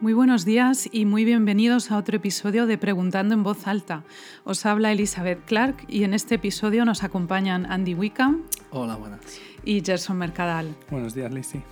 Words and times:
Muy 0.00 0.12
buenos 0.12 0.44
días 0.44 0.88
y 0.92 1.06
muy 1.06 1.24
bienvenidos 1.24 1.90
a 1.90 1.98
otro 1.98 2.16
episodio 2.16 2.66
de 2.66 2.78
Preguntando 2.78 3.34
en 3.34 3.42
voz 3.42 3.66
alta. 3.66 4.04
Os 4.44 4.64
habla 4.64 4.92
Elizabeth 4.92 5.44
Clark 5.44 5.84
y 5.88 6.04
en 6.04 6.14
este 6.14 6.36
episodio 6.36 6.84
nos 6.84 7.02
acompañan 7.02 7.66
Andy 7.66 7.94
Wickham. 7.94 8.44
Hola, 8.70 8.94
buenas. 8.94 9.20
Y 9.64 9.82
Gerson 9.84 10.16
Mercadal. 10.16 10.72
Buenos 10.88 11.14
días, 11.14 11.32
Lizzie. 11.32 11.64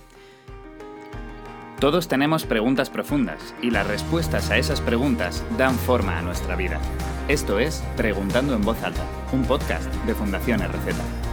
Todos 1.79 2.09
tenemos 2.09 2.45
preguntas 2.45 2.89
profundas 2.89 3.55
y 3.61 3.71
las 3.71 3.87
respuestas 3.87 4.51
a 4.51 4.57
esas 4.57 4.81
preguntas 4.81 5.45
dan 5.57 5.75
forma 5.75 6.19
a 6.19 6.21
nuestra 6.21 6.57
vida. 6.57 6.81
Esto 7.29 7.59
es 7.59 7.81
Preguntando 7.95 8.55
en 8.55 8.61
voz 8.61 8.83
alta, 8.83 9.05
un 9.31 9.43
podcast 9.43 9.93
de 10.05 10.13
Fundación 10.13 10.59
RZ. 10.59 11.26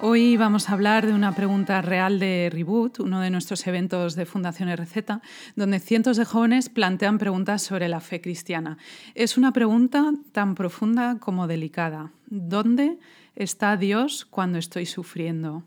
Hoy 0.00 0.36
vamos 0.36 0.68
a 0.68 0.74
hablar 0.74 1.06
de 1.06 1.12
una 1.12 1.34
pregunta 1.34 1.82
real 1.82 2.20
de 2.20 2.50
Reboot, 2.52 3.00
uno 3.00 3.20
de 3.20 3.30
nuestros 3.30 3.66
eventos 3.66 4.14
de 4.14 4.26
Fundación 4.26 4.70
RZ, 4.72 5.20
donde 5.56 5.80
cientos 5.80 6.16
de 6.16 6.24
jóvenes 6.24 6.68
plantean 6.68 7.18
preguntas 7.18 7.62
sobre 7.62 7.88
la 7.88 7.98
fe 7.98 8.20
cristiana. 8.20 8.78
Es 9.16 9.36
una 9.36 9.52
pregunta 9.52 10.12
tan 10.30 10.54
profunda 10.54 11.16
como 11.18 11.48
delicada. 11.48 12.12
¿Dónde 12.26 13.00
está 13.34 13.76
Dios 13.76 14.24
cuando 14.24 14.58
estoy 14.58 14.86
sufriendo? 14.86 15.64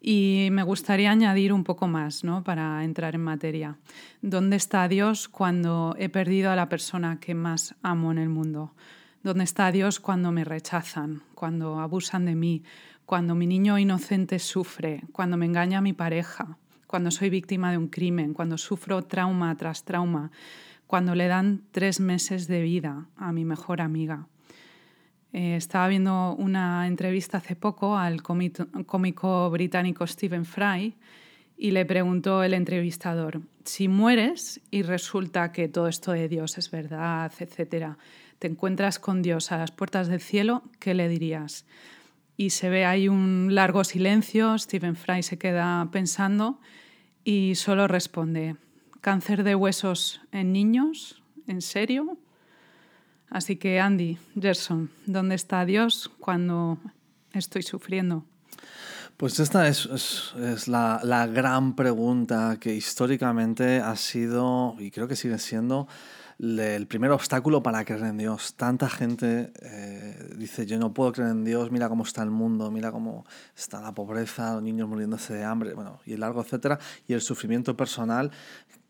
Y 0.00 0.48
me 0.50 0.64
gustaría 0.64 1.12
añadir 1.12 1.52
un 1.52 1.62
poco 1.62 1.86
más 1.86 2.24
¿no? 2.24 2.42
para 2.42 2.82
entrar 2.82 3.14
en 3.14 3.22
materia. 3.22 3.78
¿Dónde 4.20 4.56
está 4.56 4.88
Dios 4.88 5.28
cuando 5.28 5.94
he 5.96 6.08
perdido 6.08 6.50
a 6.50 6.56
la 6.56 6.68
persona 6.68 7.20
que 7.20 7.36
más 7.36 7.76
amo 7.82 8.10
en 8.10 8.18
el 8.18 8.30
mundo? 8.30 8.74
¿Dónde 9.22 9.44
está 9.44 9.70
Dios 9.70 10.00
cuando 10.00 10.32
me 10.32 10.44
rechazan, 10.44 11.22
cuando 11.34 11.78
abusan 11.78 12.24
de 12.24 12.34
mí, 12.34 12.62
cuando 13.10 13.34
mi 13.34 13.48
niño 13.48 13.76
inocente 13.76 14.38
sufre, 14.38 15.02
cuando 15.10 15.36
me 15.36 15.44
engaña 15.44 15.80
mi 15.80 15.92
pareja, 15.92 16.56
cuando 16.86 17.10
soy 17.10 17.28
víctima 17.28 17.72
de 17.72 17.76
un 17.76 17.88
crimen, 17.88 18.34
cuando 18.34 18.56
sufro 18.56 19.02
trauma 19.02 19.52
tras 19.56 19.82
trauma, 19.82 20.30
cuando 20.86 21.16
le 21.16 21.26
dan 21.26 21.62
tres 21.72 21.98
meses 21.98 22.46
de 22.46 22.62
vida 22.62 23.08
a 23.16 23.32
mi 23.32 23.44
mejor 23.44 23.80
amiga. 23.80 24.28
Eh, 25.32 25.56
estaba 25.56 25.88
viendo 25.88 26.36
una 26.36 26.86
entrevista 26.86 27.38
hace 27.38 27.56
poco 27.56 27.98
al 27.98 28.22
cómico 28.22 29.50
británico 29.50 30.06
Stephen 30.06 30.44
Fry 30.44 30.94
y 31.58 31.72
le 31.72 31.84
preguntó 31.84 32.44
el 32.44 32.54
entrevistador, 32.54 33.40
si 33.64 33.88
mueres 33.88 34.60
y 34.70 34.82
resulta 34.82 35.50
que 35.50 35.66
todo 35.66 35.88
esto 35.88 36.12
de 36.12 36.28
Dios 36.28 36.58
es 36.58 36.70
verdad, 36.70 37.32
etcétera, 37.40 37.98
te 38.38 38.46
encuentras 38.46 39.00
con 39.00 39.20
Dios 39.20 39.50
a 39.50 39.58
las 39.58 39.72
puertas 39.72 40.06
del 40.06 40.20
cielo, 40.20 40.62
¿qué 40.78 40.94
le 40.94 41.08
dirías? 41.08 41.66
Y 42.40 42.48
se 42.48 42.70
ve 42.70 42.86
ahí 42.86 43.06
un 43.06 43.54
largo 43.54 43.84
silencio, 43.84 44.56
Stephen 44.56 44.96
Fry 44.96 45.22
se 45.22 45.36
queda 45.36 45.86
pensando 45.92 46.58
y 47.22 47.54
solo 47.54 47.86
responde, 47.86 48.56
¿cáncer 49.02 49.44
de 49.44 49.54
huesos 49.54 50.22
en 50.32 50.50
niños? 50.50 51.22
¿En 51.46 51.60
serio? 51.60 52.16
Así 53.28 53.56
que 53.56 53.78
Andy, 53.78 54.16
Gerson, 54.40 54.90
¿dónde 55.04 55.34
está 55.34 55.66
Dios 55.66 56.10
cuando 56.18 56.78
estoy 57.34 57.62
sufriendo? 57.62 58.24
Pues 59.18 59.38
esta 59.38 59.68
es, 59.68 60.32
es, 60.42 60.66
la, 60.66 61.02
la, 61.04 61.26
gran 61.26 61.76
pregunta 61.76 62.56
que 62.58 62.74
históricamente 62.74 63.80
ha 63.80 63.96
sido, 63.96 64.76
y 64.78 64.90
creo 64.90 65.08
que 65.08 65.14
sigue 65.14 65.36
siendo, 65.36 65.88
el 66.42 66.86
primer 66.86 67.10
obstáculo 67.10 67.62
para 67.62 67.84
creer 67.84 68.04
en 68.04 68.16
Dios. 68.16 68.54
Tanta 68.54 68.88
gente 68.88 69.52
eh, 69.60 70.34
dice, 70.36 70.64
yo 70.64 70.78
no 70.78 70.94
puedo 70.94 71.12
creer 71.12 71.30
en 71.30 71.44
Dios, 71.44 71.70
mira 71.70 71.88
cómo 71.88 72.04
está 72.04 72.22
el 72.22 72.30
mundo, 72.30 72.70
mira 72.70 72.90
cómo 72.90 73.26
está 73.54 73.80
la 73.80 73.92
pobreza, 73.92 74.54
los 74.54 74.62
niños 74.62 74.88
muriéndose 74.88 75.34
de 75.34 75.44
hambre, 75.44 75.74
bueno, 75.74 76.00
y 76.06 76.14
el 76.14 76.20
largo 76.20 76.40
etcétera, 76.40 76.78
y 77.06 77.12
el 77.12 77.20
sufrimiento 77.20 77.76
personal 77.76 78.30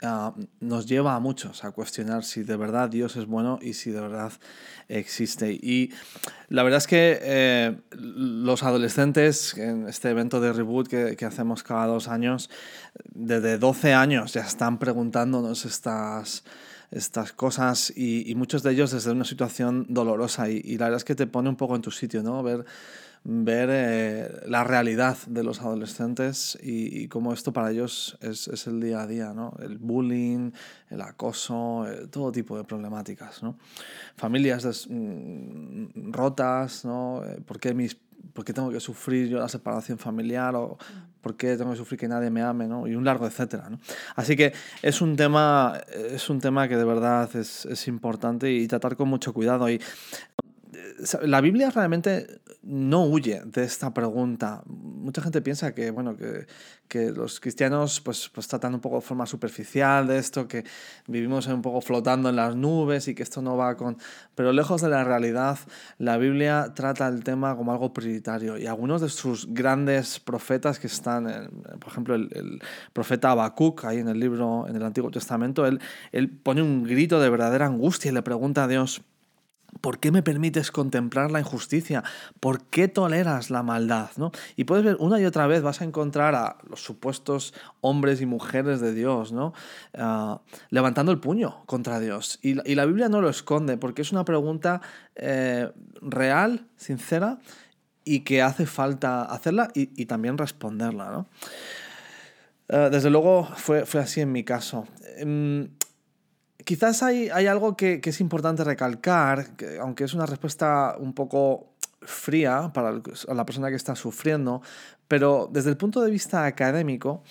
ah, 0.02 0.32
nos 0.60 0.86
lleva 0.86 1.16
a 1.16 1.20
muchos 1.20 1.64
a 1.64 1.72
cuestionar 1.72 2.22
si 2.22 2.44
de 2.44 2.56
verdad 2.56 2.88
Dios 2.88 3.16
es 3.16 3.26
bueno 3.26 3.58
y 3.60 3.74
si 3.74 3.90
de 3.90 4.00
verdad 4.00 4.32
existe. 4.86 5.50
Y 5.52 5.92
la 6.48 6.62
verdad 6.62 6.78
es 6.78 6.86
que 6.86 7.18
eh, 7.20 7.76
los 7.90 8.62
adolescentes, 8.62 9.58
en 9.58 9.88
este 9.88 10.10
evento 10.10 10.40
de 10.40 10.52
reboot 10.52 10.86
que, 10.86 11.16
que 11.16 11.24
hacemos 11.24 11.64
cada 11.64 11.86
dos 11.86 12.06
años, 12.06 12.48
desde 13.12 13.58
12 13.58 13.92
años 13.92 14.34
ya 14.34 14.42
están 14.42 14.78
preguntándonos 14.78 15.64
estas 15.64 16.44
estas 16.90 17.32
cosas 17.32 17.92
y, 17.96 18.34
muchos 18.34 18.62
de 18.62 18.72
ellos 18.72 18.90
desde 18.90 19.12
una 19.12 19.24
situación 19.24 19.86
dolorosa 19.88 20.50
y, 20.50 20.76
la 20.76 20.86
verdad 20.86 20.98
es 20.98 21.04
que 21.04 21.14
te 21.14 21.26
pone 21.26 21.48
un 21.48 21.56
poco 21.56 21.76
en 21.76 21.82
tu 21.82 21.90
sitio, 21.90 22.22
¿no? 22.22 22.42
Ver, 22.42 22.64
ver 23.22 23.68
eh, 23.70 24.40
la 24.46 24.64
realidad 24.64 25.16
de 25.26 25.44
los 25.44 25.60
adolescentes 25.60 26.58
y, 26.62 27.06
cómo 27.08 27.32
esto 27.32 27.52
para 27.52 27.70
ellos 27.70 28.18
es, 28.20 28.48
es, 28.48 28.66
el 28.66 28.80
día 28.80 29.02
a 29.02 29.06
día, 29.06 29.32
¿no? 29.34 29.54
El 29.60 29.78
bullying, 29.78 30.50
el 30.88 31.00
acoso, 31.00 31.86
eh, 31.86 32.08
todo 32.08 32.32
tipo 32.32 32.56
de 32.56 32.64
problemáticas, 32.64 33.42
¿no? 33.42 33.56
Familias 34.16 34.86
mm, 34.88 36.12
rotas, 36.12 36.84
¿no? 36.84 37.22
Eh, 37.24 37.40
¿Por 37.44 37.60
qué 37.60 37.74
mis 37.74 37.96
¿por 38.32 38.44
qué 38.44 38.52
tengo 38.52 38.70
que 38.70 38.80
sufrir 38.80 39.28
yo 39.28 39.38
la 39.38 39.48
separación 39.48 39.98
familiar? 39.98 40.54
¿O 40.56 40.78
por 41.20 41.36
qué 41.36 41.56
tengo 41.56 41.70
que 41.72 41.76
sufrir 41.76 42.00
que 42.00 42.08
nadie 42.08 42.30
me 42.30 42.42
ame? 42.42 42.66
¿no? 42.66 42.86
Y 42.86 42.94
un 42.94 43.04
largo 43.04 43.26
etcétera. 43.26 43.68
¿no? 43.70 43.78
Así 44.16 44.36
que 44.36 44.52
es 44.82 45.00
un 45.00 45.16
tema, 45.16 45.80
es 45.92 46.28
un 46.30 46.40
tema 46.40 46.68
que 46.68 46.76
de 46.76 46.84
verdad 46.84 47.34
es, 47.36 47.66
es 47.66 47.88
importante 47.88 48.52
y 48.52 48.66
tratar 48.66 48.96
con 48.96 49.08
mucho 49.08 49.32
cuidado. 49.32 49.68
Y 49.70 49.80
la 51.22 51.40
Biblia 51.40 51.70
realmente 51.70 52.40
no 52.62 53.04
huye 53.04 53.42
de 53.44 53.64
esta 53.64 53.92
pregunta. 53.94 54.62
Mucha 54.66 55.22
gente 55.22 55.40
piensa 55.40 55.74
que, 55.74 55.90
bueno, 55.90 56.16
que, 56.16 56.46
que, 56.88 57.10
los 57.10 57.40
cristianos 57.40 58.00
pues, 58.00 58.28
pues 58.28 58.48
tratan 58.48 58.74
un 58.74 58.80
poco 58.80 58.96
de 58.96 59.02
forma 59.02 59.26
superficial 59.26 60.06
de 60.06 60.18
esto, 60.18 60.46
que 60.46 60.64
vivimos 61.06 61.46
un 61.46 61.62
poco 61.62 61.80
flotando 61.80 62.28
en 62.28 62.36
las 62.36 62.54
nubes 62.56 63.08
y 63.08 63.14
que 63.14 63.22
esto 63.22 63.40
no 63.40 63.56
va 63.56 63.76
con... 63.76 63.96
Pero 64.34 64.52
lejos 64.52 64.82
de 64.82 64.90
la 64.90 65.04
realidad, 65.04 65.58
la 65.98 66.18
Biblia 66.18 66.72
trata 66.74 67.08
el 67.08 67.24
tema 67.24 67.56
como 67.56 67.72
algo 67.72 67.92
prioritario 67.94 68.58
y 68.58 68.66
algunos 68.66 69.00
de 69.00 69.08
sus 69.08 69.46
grandes 69.52 70.20
profetas 70.20 70.78
que 70.78 70.86
están, 70.86 71.50
por 71.78 71.90
ejemplo, 71.90 72.14
el, 72.14 72.28
el, 72.32 72.62
profeta 72.92 73.30
Habacuc, 73.30 73.84
ahí 73.84 73.98
en 73.98 74.08
el 74.08 74.20
libro, 74.20 74.66
en 74.68 74.76
el 74.76 74.82
Antiguo 74.82 75.10
Testamento, 75.10 75.66
él, 75.66 75.80
él 76.12 76.28
pone 76.30 76.62
un 76.62 76.84
grito 76.84 77.20
de 77.20 77.30
verdadera 77.30 77.66
angustia 77.66 78.10
y 78.10 78.14
le 78.14 78.22
pregunta 78.22 78.64
a 78.64 78.68
Dios, 78.68 79.02
¿Por 79.80 79.98
qué 79.98 80.10
me 80.10 80.22
permites 80.22 80.70
contemplar 80.70 81.30
la 81.30 81.40
injusticia? 81.40 82.04
¿Por 82.40 82.64
qué 82.64 82.88
toleras 82.88 83.50
la 83.50 83.62
maldad? 83.62 84.10
¿no? 84.16 84.32
Y 84.56 84.64
puedes 84.64 84.84
ver 84.84 84.96
una 84.98 85.20
y 85.20 85.24
otra 85.24 85.46
vez, 85.46 85.62
vas 85.62 85.80
a 85.80 85.84
encontrar 85.84 86.34
a 86.34 86.56
los 86.68 86.82
supuestos 86.82 87.54
hombres 87.80 88.20
y 88.20 88.26
mujeres 88.26 88.80
de 88.80 88.92
Dios, 88.92 89.32
¿no? 89.32 89.52
Ah, 89.94 90.40
levantando 90.70 91.12
el 91.12 91.20
puño 91.20 91.62
contra 91.66 92.00
Dios. 92.00 92.38
Y, 92.42 92.54
la 92.74 92.84
Biblia 92.84 93.08
no 93.08 93.20
lo 93.20 93.28
esconde, 93.28 93.76
porque 93.76 94.02
es 94.02 94.12
una 94.12 94.24
pregunta 94.24 94.80
eh, 95.16 95.70
real, 96.00 96.66
sincera, 96.76 97.38
y 98.04 98.20
que 98.20 98.42
hace 98.42 98.66
falta 98.66 99.22
hacerla 99.22 99.70
y, 99.74 100.06
también 100.06 100.38
responderla. 100.38 101.10
¿no? 101.10 101.26
Ah, 102.68 102.88
desde 102.90 103.10
luego 103.10 103.48
fue, 103.56 103.84
así 104.00 104.20
en 104.20 104.32
mi 104.32 104.44
caso. 104.44 104.86
Em, 105.16 105.70
Quizás 106.70 107.02
hay, 107.02 107.30
hay 107.30 107.48
algo 107.48 107.76
que, 107.76 108.00
que, 108.00 108.10
es 108.10 108.20
importante 108.20 108.62
recalcar, 108.62 109.56
que, 109.56 109.80
aunque 109.80 110.04
es 110.04 110.14
una 110.14 110.24
respuesta 110.24 110.94
un 111.00 111.14
poco 111.14 111.72
fría 112.00 112.70
para 112.72 112.92
la 112.92 113.44
persona 113.44 113.70
que 113.70 113.74
está 113.74 113.96
sufriendo, 113.96 114.62
pero 115.08 115.50
desde 115.52 115.70
el 115.70 115.76
punto 115.76 116.00
de 116.00 116.12
vista 116.12 116.44
académico, 116.44 117.24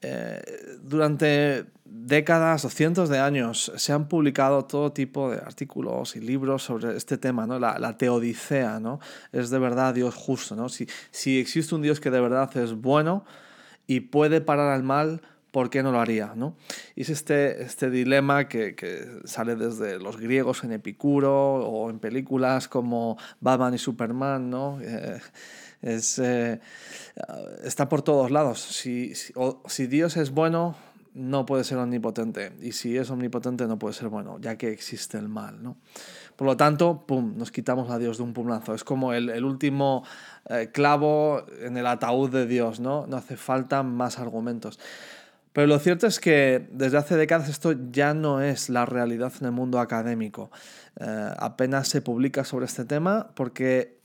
eh, 0.00 0.40
durante 0.80 1.64
décadas 1.84 2.64
o 2.66 2.70
cientos 2.70 3.08
de 3.08 3.18
años 3.18 3.72
se 3.74 3.92
han 3.92 4.06
publicado 4.06 4.64
todo 4.64 4.92
tipo 4.92 5.28
de 5.28 5.38
artículos 5.38 6.14
y 6.14 6.20
libros 6.20 6.62
sobre 6.62 6.96
este 6.96 7.18
tema, 7.18 7.48
¿no? 7.48 7.58
la, 7.58 7.80
la 7.80 7.98
teodicea, 7.98 8.78
¿no? 8.78 9.00
es 9.32 9.50
de 9.50 9.58
verdad 9.58 9.92
Dios 9.92 10.14
justo. 10.14 10.54
¿no? 10.54 10.68
Si, 10.68 10.86
si 11.10 11.40
existe 11.40 11.74
un 11.74 11.82
Dios 11.82 11.98
que 11.98 12.12
de 12.12 12.20
verdad 12.20 12.56
es 12.56 12.74
bueno 12.74 13.24
y 13.88 13.98
puede 13.98 14.40
parar 14.40 14.72
al 14.72 14.84
mal, 14.84 15.20
¿por 15.54 15.70
qué 15.70 15.84
no 15.84 15.92
lo 15.92 16.00
haría? 16.00 16.32
¿no? 16.34 16.56
Y 16.96 17.02
es 17.02 17.10
este, 17.10 17.62
este 17.62 17.88
dilema 17.88 18.48
que, 18.48 18.74
que, 18.74 19.06
sale 19.24 19.54
desde 19.54 20.00
los 20.00 20.16
griegos 20.16 20.64
en 20.64 20.72
Epicuro 20.72 21.64
o 21.64 21.90
en 21.90 22.00
películas 22.00 22.66
como 22.66 23.16
Batman 23.40 23.72
y 23.72 23.78
Superman, 23.78 24.50
¿no? 24.50 24.80
Eh, 24.82 25.20
es, 25.80 26.18
eh, 26.18 26.60
está 27.62 27.88
por 27.88 28.02
todos 28.02 28.32
lados. 28.32 28.60
Si, 28.60 29.14
si, 29.14 29.86
Dios 29.86 30.16
es 30.16 30.32
bueno, 30.32 30.74
no 31.14 31.46
puede 31.46 31.62
ser 31.62 31.78
omnipotente. 31.78 32.50
Y 32.60 32.72
si 32.72 32.96
es 32.96 33.08
omnipotente, 33.10 33.68
no 33.68 33.78
puede 33.78 33.94
ser 33.94 34.08
bueno, 34.08 34.38
ya 34.40 34.56
que 34.56 34.72
existe 34.72 35.18
el 35.18 35.28
mal. 35.28 35.62
¿no? 35.62 35.76
Por 36.34 36.48
lo 36.48 36.56
tanto, 36.56 37.06
pum, 37.06 37.34
nos 37.36 37.52
quitamos 37.52 37.90
a 37.90 37.98
Dios 37.98 38.16
de 38.16 38.24
un 38.24 38.32
pumlazo. 38.32 38.74
Es 38.74 38.82
como 38.82 39.12
el, 39.12 39.30
el 39.30 39.44
último 39.44 40.02
eh, 40.48 40.70
clavo 40.72 41.44
en 41.60 41.76
el 41.76 41.86
ataúd 41.86 42.30
de 42.30 42.46
Dios, 42.46 42.80
¿no? 42.80 43.06
No 43.06 43.18
hace 43.18 43.36
falta 43.36 43.84
más 43.84 44.18
argumentos. 44.18 44.80
Pero 45.54 45.68
lo 45.68 45.78
cierto 45.78 46.08
es 46.08 46.18
que 46.18 46.66
desde 46.72 46.98
hace 46.98 47.16
décadas 47.16 47.48
esto 47.48 47.72
ya 47.92 48.12
no 48.12 48.42
es 48.42 48.68
la 48.68 48.86
realidad 48.86 49.32
en 49.40 49.46
el 49.46 49.52
mundo 49.52 49.78
académico. 49.78 50.50
Eh, 50.98 51.30
apenas 51.38 51.88
se 51.88 52.02
publica 52.02 52.44
sobre 52.44 52.66
este 52.66 52.84
tema 52.84 53.30
porque 53.36 54.02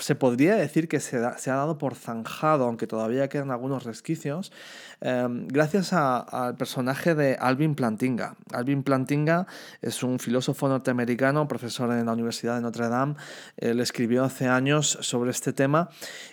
se 0.00 0.14
podría 0.14 0.54
decir 0.54 0.88
que 0.88 1.00
se, 1.00 1.16
ha 1.18 1.36
dado 1.44 1.76
por 1.76 1.96
zanjado, 1.96 2.64
aunque 2.64 2.86
todavía 2.86 3.28
quedan 3.28 3.50
algunos 3.50 3.84
resquicios, 3.84 4.52
em, 5.00 5.48
gracias 5.48 5.92
al 5.92 6.56
personaje 6.56 7.14
de 7.16 7.36
Alvin 7.38 7.74
Plantinga. 7.74 8.36
Alvin 8.52 8.84
Plantinga 8.84 9.46
es 9.82 10.04
un 10.04 10.18
filósofo 10.18 10.68
norteamericano, 10.68 11.46
profesor 11.48 11.92
en 11.92 12.06
la 12.06 12.12
Universidad 12.12 12.54
de 12.54 12.62
Notre 12.62 12.88
Dame. 12.88 13.16
Él 13.56 13.80
escribió 13.80 14.24
hace 14.24 14.46
años 14.46 14.98
sobre 15.00 15.32
este 15.32 15.52
tema 15.52 15.90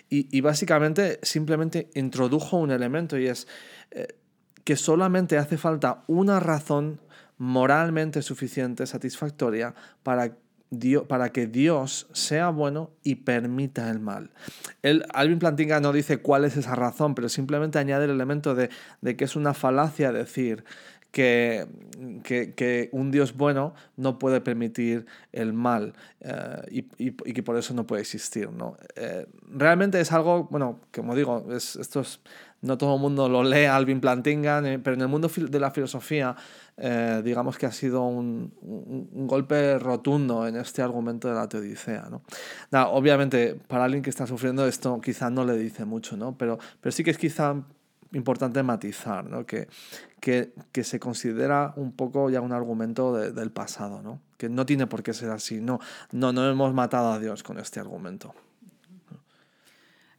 y, 0.08 0.28
y 0.34 0.40
básicamente 0.40 1.18
simplemente 1.22 1.90
introdujo 1.94 2.56
un 2.56 2.70
elemento 2.70 3.18
y 3.18 3.26
es 3.26 3.46
eh, 3.90 4.06
que 4.64 4.76
solamente 4.76 5.38
hace 5.38 5.58
falta 5.58 6.04
una 6.06 6.40
razón 6.40 7.00
moralmente 7.38 8.22
suficiente, 8.22 8.86
satisfactoria, 8.86 9.74
para 10.02 10.32
para 11.08 11.30
que 11.30 11.46
Dios 11.46 12.06
sea 12.12 12.48
bueno 12.48 12.90
y 13.02 13.16
permita 13.16 13.90
el 13.90 14.00
mal. 14.00 14.30
El, 14.82 15.04
Alvin 15.12 15.38
Plantinga 15.38 15.80
no 15.80 15.92
dice 15.92 16.18
cuál 16.18 16.44
es 16.44 16.56
esa 16.56 16.74
razón, 16.74 17.14
pero 17.14 17.28
simplemente 17.28 17.78
añade 17.78 18.04
el 18.04 18.10
elemento 18.10 18.54
de, 18.54 18.70
que 19.16 19.24
es 19.24 19.36
una 19.36 19.54
falacia 19.54 20.12
decir 20.12 20.64
que, 21.10 21.68
que, 22.24 22.88
un 22.90 23.12
Dios 23.12 23.36
bueno 23.36 23.74
no 23.96 24.18
puede 24.18 24.40
permitir 24.40 25.06
el 25.30 25.52
mal 25.52 25.94
eh, 26.20 26.82
y, 26.98 27.12
que 27.12 27.42
por 27.42 27.56
eso 27.56 27.72
no 27.72 27.86
puede 27.86 28.02
existir. 28.02 28.50
¿no? 28.50 28.76
Eh, 28.96 29.26
realmente 29.48 30.00
es 30.00 30.10
algo, 30.10 30.44
bueno, 30.50 30.80
como 30.92 31.14
digo, 31.14 31.46
es, 31.52 31.76
esto 31.76 32.00
es 32.00 32.20
no 32.64 32.78
todo 32.78 32.94
el 32.94 33.00
mundo 33.00 33.28
lo 33.28 33.44
lee 33.44 33.66
Alvin 33.66 34.00
Plantinga, 34.00 34.62
pero 34.82 34.94
en 34.94 35.02
el 35.02 35.08
mundo 35.08 35.30
de 35.36 35.60
la 35.60 35.70
filosofía, 35.70 36.34
eh, 36.78 37.20
digamos 37.22 37.58
que 37.58 37.66
ha 37.66 37.72
sido 37.72 38.02
un, 38.04 38.52
golpe 39.26 39.78
rotundo 39.78 40.46
en 40.46 40.56
este 40.56 40.80
argumento 40.80 41.28
de 41.28 41.34
la 41.34 41.48
teodicea. 41.48 42.08
¿no? 42.10 42.22
obviamente, 42.90 43.54
para 43.54 43.84
alguien 43.84 44.02
que 44.02 44.10
está 44.10 44.26
sufriendo 44.26 44.66
esto, 44.66 44.98
quizá 45.00 45.28
no 45.28 45.44
le 45.44 45.58
dice 45.58 45.84
mucho, 45.84 46.16
¿no? 46.16 46.36
pero, 46.38 46.58
pero 46.80 46.90
sí 46.90 47.04
que 47.04 47.10
es 47.10 47.18
quizá 47.18 47.54
importante 48.12 48.62
matizar, 48.62 49.26
¿no? 49.26 49.44
que, 49.44 49.68
que, 50.20 50.54
que, 50.72 50.84
se 50.84 50.98
considera 50.98 51.74
un 51.76 51.92
poco 51.92 52.30
ya 52.30 52.40
un 52.40 52.52
argumento 52.52 53.12
del 53.14 53.50
pasado, 53.50 54.00
¿no? 54.02 54.20
que 54.38 54.48
no 54.48 54.64
tiene 54.64 54.86
por 54.86 55.02
qué 55.02 55.12
ser 55.12 55.30
así. 55.30 55.60
No, 55.60 55.80
no, 56.12 56.32
no 56.32 56.48
hemos 56.48 56.72
matado 56.72 57.12
a 57.12 57.18
Dios 57.18 57.42
con 57.42 57.58
este 57.58 57.78
argumento. 57.78 58.34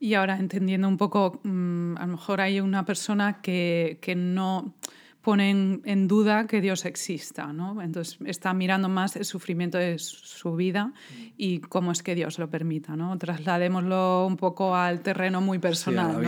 Y 0.06 0.14
ahora 0.14 0.38
entendiendo 0.38 0.88
un 0.88 0.98
poco, 0.98 1.40
mm, 1.42 1.98
a 1.98 2.06
lo 2.06 2.12
mejor 2.12 2.40
hay 2.40 2.60
una 2.60 2.86
persona 2.86 3.42
que, 3.42 3.98
que 4.04 4.14
no 4.14 4.76
pone 5.24 5.50
en, 5.50 6.08
duda 6.08 6.46
que 6.46 6.62
Dios 6.62 6.86
exista, 6.86 7.52
¿no? 7.52 7.82
Entonces 7.82 8.20
está 8.28 8.54
mirando 8.54 8.88
más 8.88 9.16
el 9.16 9.26
sufrimiento 9.26 9.80
de 9.80 9.98
su 9.98 10.56
vida 10.56 10.94
y 11.38 11.58
cómo 11.58 11.92
es 11.92 12.04
que 12.04 12.14
Dios 12.14 12.38
lo 12.38 12.52
permita, 12.52 12.96
¿no? 12.96 13.18
Trasladémoslo 13.18 14.28
un 14.28 14.38
poco 14.38 14.76
al 14.76 15.02
terreno 15.02 15.42
muy 15.42 15.58
personal, 15.58 16.24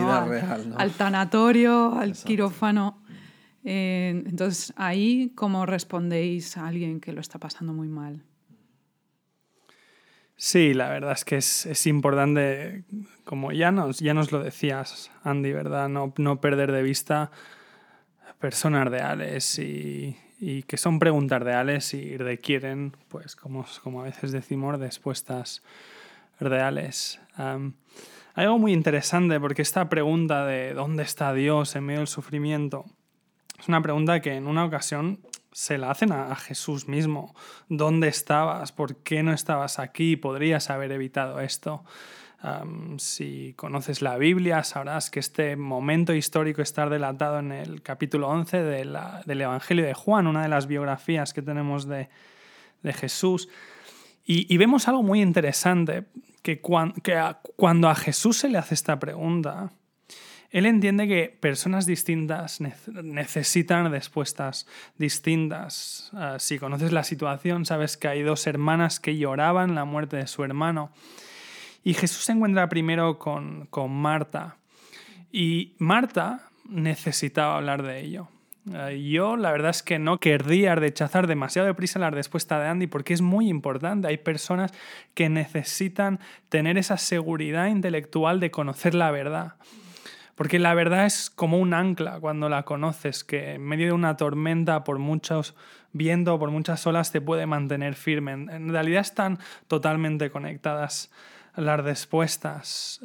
al, 0.76 0.90
tanatorio, 0.94 1.96
al 1.96 2.14
quirófano. 2.14 2.98
Eh, 3.62 4.24
entonces 4.26 4.72
ahí, 4.74 5.30
¿cómo 5.36 5.66
respondéis 5.66 6.56
a 6.56 6.66
alguien 6.66 6.98
que 6.98 7.12
lo 7.12 7.20
está 7.20 7.38
pasando 7.38 7.72
muy 7.72 7.86
mal? 7.86 8.24
Sí, 10.40 10.72
la 10.72 10.88
verdad 10.88 11.12
es 11.12 11.24
que 11.24 11.36
es, 11.36 11.86
importante, 11.88 12.84
como 13.24 13.50
ya 13.50 13.72
nos, 13.72 13.98
ya 13.98 14.14
nos 14.14 14.30
lo 14.30 14.40
decías, 14.40 15.10
Andy, 15.24 15.52
¿verdad? 15.52 15.88
No, 15.88 16.14
no 16.16 16.40
perder 16.40 16.70
de 16.70 16.80
vista 16.84 17.32
personas 18.38 18.86
reales 18.86 19.58
y, 19.58 20.16
y, 20.38 20.62
que 20.62 20.76
son 20.76 21.00
preguntas 21.00 21.42
reales 21.42 21.92
y 21.92 22.16
requieren, 22.16 22.96
pues 23.08 23.34
como, 23.34 23.66
como 23.82 24.02
a 24.02 24.04
veces 24.04 24.30
decimos, 24.30 24.78
respuestas 24.78 25.64
reales. 26.38 27.20
algo 28.34 28.58
muy 28.60 28.72
interesante 28.72 29.40
porque 29.40 29.62
esta 29.62 29.88
pregunta 29.88 30.46
de 30.46 30.72
¿dónde 30.72 31.02
está 31.02 31.32
Dios 31.32 31.74
en 31.74 31.82
medio 31.82 31.98
del 31.98 32.06
sufrimiento? 32.06 32.84
Es 33.58 33.66
una 33.66 33.82
pregunta 33.82 34.20
que 34.20 34.34
en 34.34 34.46
una 34.46 34.64
ocasión 34.64 35.18
se 35.52 35.78
la 35.78 35.90
hacen 35.90 36.12
a, 36.12 36.34
Jesús 36.36 36.88
mismo. 36.88 37.34
¿Dónde 37.68 38.08
estabas? 38.08 38.72
¿Por 38.72 38.96
qué 38.96 39.22
no 39.22 39.32
estabas 39.32 39.78
aquí? 39.78 40.16
¿Podrías 40.16 40.70
haber 40.70 40.92
evitado 40.92 41.40
esto? 41.40 41.84
si 42.98 43.52
conoces 43.54 44.00
la 44.00 44.16
Biblia, 44.16 44.62
sabrás 44.62 45.10
que 45.10 45.18
este 45.18 45.56
momento 45.56 46.14
histórico 46.14 46.62
está 46.62 46.84
relatado 46.84 47.40
en 47.40 47.50
el 47.50 47.82
capítulo 47.82 48.28
11 48.28 48.62
del 48.62 49.40
Evangelio 49.40 49.84
de 49.84 49.92
Juan, 49.92 50.28
una 50.28 50.42
de 50.42 50.48
las 50.48 50.68
biografías 50.68 51.34
que 51.34 51.42
tenemos 51.42 51.88
de, 51.88 52.08
Jesús. 52.94 53.48
Y, 54.24 54.56
vemos 54.56 54.86
algo 54.86 55.02
muy 55.02 55.20
interesante, 55.20 56.04
que 56.42 56.60
cuando 56.60 57.88
a 57.88 57.94
Jesús 57.96 58.38
se 58.38 58.48
le 58.48 58.58
hace 58.58 58.74
esta 58.74 59.00
pregunta, 59.00 59.72
él 60.50 60.64
entiende 60.64 61.06
que 61.06 61.36
personas 61.40 61.84
distintas 61.84 62.60
necesitan 62.60 63.90
respuestas 63.90 64.66
distintas. 64.96 66.10
Ah, 66.14 66.36
si 66.38 66.58
conoces 66.58 66.92
la 66.92 67.04
situación, 67.04 67.66
sabes 67.66 67.96
que 67.96 68.08
hay 68.08 68.22
dos 68.22 68.46
hermanas 68.46 68.98
que 68.98 69.18
lloraban 69.18 69.74
la 69.74 69.84
muerte 69.84 70.16
de 70.16 70.26
su 70.26 70.44
hermano. 70.44 70.90
Y 71.84 71.94
Jesús 71.94 72.24
se 72.24 72.32
encuentra 72.32 72.68
primero 72.68 73.18
con, 73.18 73.66
con 73.66 73.92
Marta. 73.92 74.56
Y 75.30 75.74
Marta 75.78 76.48
necesitaba 76.66 77.56
hablar 77.56 77.82
de 77.82 78.00
ello. 78.00 78.28
Ah, 78.74 78.90
yo 78.90 79.36
la 79.36 79.52
verdad 79.52 79.70
es 79.70 79.82
que 79.82 79.98
no 79.98 80.18
querría 80.18 80.74
rechazar 80.74 81.26
demasiado 81.26 81.68
deprisa 81.68 81.98
la 81.98 82.10
respuesta 82.10 82.58
de 82.58 82.68
Andy 82.68 82.86
porque 82.86 83.12
es 83.12 83.20
muy 83.20 83.48
importante. 83.48 84.08
Hay 84.08 84.16
personas 84.16 84.72
que 85.12 85.28
necesitan 85.28 86.20
tener 86.48 86.78
esa 86.78 86.96
seguridad 86.96 87.66
intelectual 87.66 88.40
de 88.40 88.50
conocer 88.50 88.94
la 88.94 89.10
verdad. 89.10 89.54
Porque 90.38 90.60
la 90.60 90.72
verdad 90.72 91.04
es 91.04 91.30
como 91.30 91.58
un 91.58 91.74
ancla 91.74 92.20
cuando 92.20 92.48
la 92.48 92.62
conoces, 92.62 93.24
que 93.24 93.54
en 93.54 93.64
medio 93.64 93.86
de 93.86 93.92
una 93.92 94.16
tormenta, 94.16 94.84
por 94.84 95.00
muchos 95.00 95.56
vientos, 95.92 96.38
por 96.38 96.52
muchas 96.52 96.86
olas, 96.86 97.10
te 97.10 97.20
puede 97.20 97.44
mantener 97.46 97.96
firme. 97.96 98.34
En 98.34 98.68
realidad 98.68 99.00
están 99.00 99.40
totalmente 99.66 100.30
conectadas 100.30 101.10
las 101.56 101.80
respuestas. 101.80 103.00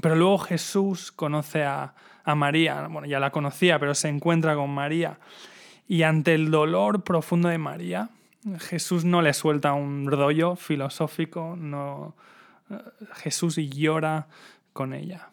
pero 0.00 0.16
luego 0.16 0.38
Jesús 0.38 1.12
conoce 1.12 1.64
a, 1.64 1.94
a 2.24 2.34
María, 2.34 2.88
bueno, 2.88 3.06
ya 3.06 3.20
la 3.20 3.30
conocía, 3.30 3.78
pero 3.78 3.94
se 3.94 4.08
encuentra 4.08 4.54
con 4.54 4.70
María. 4.70 5.18
Y 5.86 6.02
ante 6.04 6.34
el 6.34 6.50
dolor 6.50 7.04
profundo 7.04 7.50
de 7.50 7.58
María, 7.58 8.08
Jesús 8.58 9.04
no 9.04 9.20
le 9.20 9.34
suelta 9.34 9.74
un 9.74 10.10
rollo 10.10 10.56
filosófico, 10.56 11.56
no, 11.58 12.16
eh, 12.70 12.78
Jesús 13.16 13.56
llora 13.56 14.28
con 14.72 14.94
ella. 14.94 15.28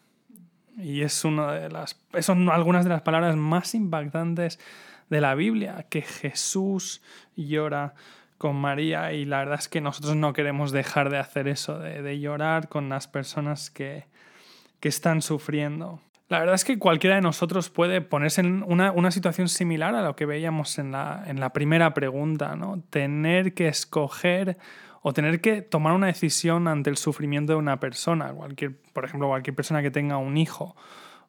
Y 0.78 1.02
es 1.02 1.24
una 1.24 1.52
de 1.52 1.68
las, 1.68 2.00
son 2.20 2.48
algunas 2.48 2.84
de 2.84 2.90
las 2.90 3.02
palabras 3.02 3.36
más 3.36 3.74
impactantes 3.74 4.58
de 5.10 5.20
la 5.20 5.34
Biblia, 5.34 5.86
que 5.90 6.02
Jesús 6.02 7.02
llora 7.36 7.94
con 8.38 8.56
María 8.56 9.12
y 9.12 9.24
la 9.24 9.38
verdad 9.38 9.58
es 9.60 9.68
que 9.68 9.80
nosotros 9.80 10.16
no 10.16 10.32
queremos 10.32 10.72
dejar 10.72 11.10
de 11.10 11.18
hacer 11.18 11.46
eso, 11.46 11.78
de, 11.78 12.18
llorar 12.18 12.68
con 12.68 12.88
las 12.88 13.06
personas 13.06 13.70
que, 13.70 14.06
que, 14.80 14.88
están 14.88 15.22
sufriendo. 15.22 16.00
La 16.28 16.40
verdad 16.40 16.54
es 16.54 16.64
que 16.64 16.78
cualquiera 16.78 17.16
de 17.16 17.22
nosotros 17.22 17.70
puede 17.70 18.00
ponerse 18.00 18.40
en 18.40 18.64
una, 18.66 18.90
una 18.90 19.12
situación 19.12 19.48
similar 19.48 19.94
a 19.94 20.02
lo 20.02 20.16
que 20.16 20.26
veíamos 20.26 20.78
en 20.78 20.90
la, 20.90 21.22
en 21.26 21.38
la 21.38 21.52
primera 21.52 21.94
pregunta, 21.94 22.56
¿no? 22.56 22.82
Tener 22.90 23.54
que 23.54 23.68
escoger 23.68 24.56
o 25.02 25.12
tener 25.12 25.40
que 25.40 25.62
tomar 25.62 25.92
una 25.92 26.06
decisión 26.06 26.68
ante 26.68 26.88
el 26.88 26.96
sufrimiento 26.96 27.52
de 27.52 27.58
una 27.58 27.80
persona, 27.80 28.32
cualquier, 28.32 28.80
por 28.92 29.04
ejemplo, 29.04 29.28
cualquier 29.28 29.54
persona 29.54 29.82
que 29.82 29.90
tenga 29.90 30.16
un 30.16 30.36
hijo 30.36 30.76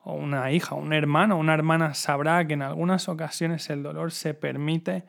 o 0.03 0.13
una 0.13 0.51
hija, 0.51 0.75
un 0.75 0.94
hermano, 0.94 1.38
una 1.38 1.53
hermana 1.53 1.96
sabrá 1.96 2.46
que 2.46 2.53
en 2.53 2.62
algunas 2.62 3.10
ocasiones 3.10 3.70
el 3.70 3.82
dolor 3.82 4.12
se 4.12 4.36
permite 4.36 5.06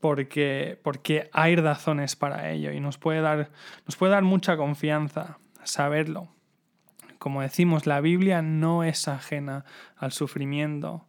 porque, 0.00 0.80
porque 0.82 1.28
hay 1.32 1.56
razones 1.56 2.16
para 2.16 2.50
ello 2.50 2.72
y 2.72 2.80
nos 2.80 2.96
puede, 2.96 3.20
dar, 3.20 3.50
nos 3.86 3.96
puede 3.96 4.12
dar 4.12 4.22
mucha 4.22 4.56
confianza 4.56 5.38
saberlo. 5.62 6.28
Como 7.18 7.42
decimos, 7.42 7.86
la 7.86 8.00
Biblia 8.00 8.42
no 8.42 8.84
es 8.84 9.08
ajena 9.08 9.64
al 9.96 10.12
sufrimiento. 10.12 11.06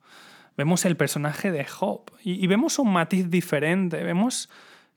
Vemos 0.58 0.86
el 0.86 0.96
personaje 0.96 1.52
de 1.52 1.66
Job 1.66 2.12
y, 2.24 2.44
y 2.44 2.48
vemos 2.48 2.80
un 2.80 2.92
matiz 2.92 3.30
diferente, 3.30 4.04
vemos 4.04 4.50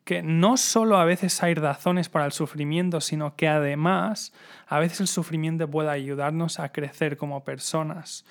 que 0.09 0.23
no 0.23 0.57
solo 0.57 0.97
a 0.97 1.05
veces 1.05 1.43
hay 1.43 1.53
razones 1.53 2.09
para 2.09 2.25
el 2.25 2.33
sufrimiento, 2.33 3.03
sino 3.03 3.37
que 3.37 3.47
además 3.47 4.33
a 4.67 4.79
veces 4.79 5.03
el 5.03 5.07
sufrimiento 5.07 5.71
puede 5.71 5.91
ayudarnos 5.91 6.61
a 6.61 6.73
crecer 6.73 7.19
como 7.19 7.45
personas. 7.45 8.25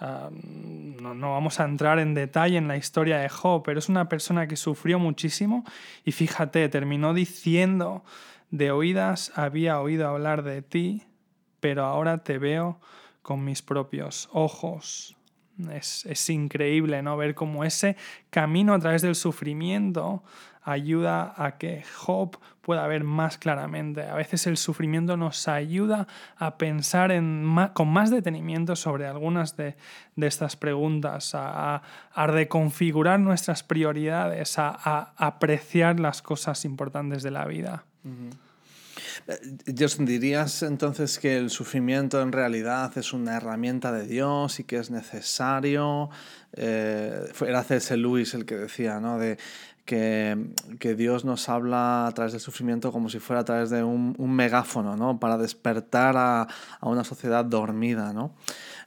no, 0.00 1.32
vamos 1.32 1.60
a 1.60 1.64
entrar 1.64 1.98
en 1.98 2.14
detalle 2.14 2.56
en 2.56 2.66
la 2.66 2.78
historia 2.78 3.18
de 3.18 3.28
Job, 3.28 3.62
pero 3.62 3.78
es 3.78 3.90
una 3.90 4.08
persona 4.08 4.48
que 4.48 4.56
sufrió 4.56 4.98
muchísimo 4.98 5.66
y 6.02 6.12
fíjate, 6.12 6.66
terminó 6.70 7.12
diciendo, 7.12 8.04
de 8.50 8.70
oídas 8.70 9.30
había 9.34 9.82
oído 9.82 10.08
hablar 10.08 10.42
de 10.42 10.62
ti, 10.62 11.02
pero 11.60 11.84
ahora 11.84 12.24
te 12.24 12.38
veo 12.38 12.80
con 13.20 13.44
mis 13.44 13.60
propios 13.60 14.30
ojos. 14.32 15.14
Es, 15.72 16.06
es 16.06 16.30
increíble 16.30 17.02
¿no? 17.02 17.18
ver 17.18 17.34
cómo 17.34 17.64
ese 17.64 17.96
camino 18.30 18.72
a 18.72 18.78
través 18.78 19.02
del 19.02 19.16
sufrimiento 19.16 20.22
ayuda 20.70 21.34
a 21.36 21.56
que 21.58 21.82
Job 21.96 22.38
pueda 22.60 22.86
ver 22.86 23.02
más 23.02 23.38
claramente. 23.38 24.02
A 24.02 24.14
veces 24.14 24.46
el 24.46 24.58
sufrimiento 24.58 25.16
nos 25.16 25.48
ayuda 25.48 26.06
a 26.36 26.58
pensar 26.58 27.12
en 27.12 27.46
con 27.72 27.88
más 27.88 28.10
detenimiento 28.10 28.76
sobre 28.76 29.06
algunas 29.06 29.56
de, 29.56 29.76
estas 30.16 30.56
preguntas, 30.56 31.32
a, 31.34 31.82
reconfigurar 32.14 33.20
nuestras 33.20 33.62
prioridades, 33.62 34.58
a, 34.58 35.14
apreciar 35.16 35.98
las 35.98 36.20
cosas 36.20 36.64
importantes 36.66 37.22
de 37.22 37.30
la 37.30 37.46
vida. 37.46 37.84
Dios, 39.66 39.98
¿dirías 39.98 40.62
entonces 40.62 41.18
que 41.18 41.36
el 41.36 41.50
sufrimiento 41.50 42.20
en 42.22 42.32
realidad 42.32 42.96
es 42.96 43.12
una 43.12 43.36
herramienta 43.36 43.92
de 43.92 44.06
Dios 44.06 44.58
y 44.60 44.64
que 44.64 44.76
es 44.76 44.90
necesario? 44.90 46.08
Eh, 46.54 47.30
era 47.46 47.62
C.S. 47.62 47.96
Lewis 47.96 48.32
el 48.34 48.46
que 48.46 48.56
decía, 48.56 49.00
¿no? 49.00 49.18
De 49.18 49.38
que, 49.88 50.94
Dios 50.96 51.24
nos 51.24 51.48
habla 51.48 52.06
a 52.06 52.12
través 52.12 52.32
del 52.32 52.42
sufrimiento 52.42 52.92
como 52.92 53.08
si 53.08 53.18
fuera 53.20 53.40
a 53.40 53.44
través 53.44 53.70
de 53.70 53.82
un, 53.82 54.14
megáfono, 54.18 54.96
¿no? 54.96 55.18
Para 55.18 55.38
despertar 55.38 56.14
a, 56.16 56.46
una 56.82 57.04
sociedad 57.04 57.44
dormida, 57.44 58.12
¿no? 58.12 58.34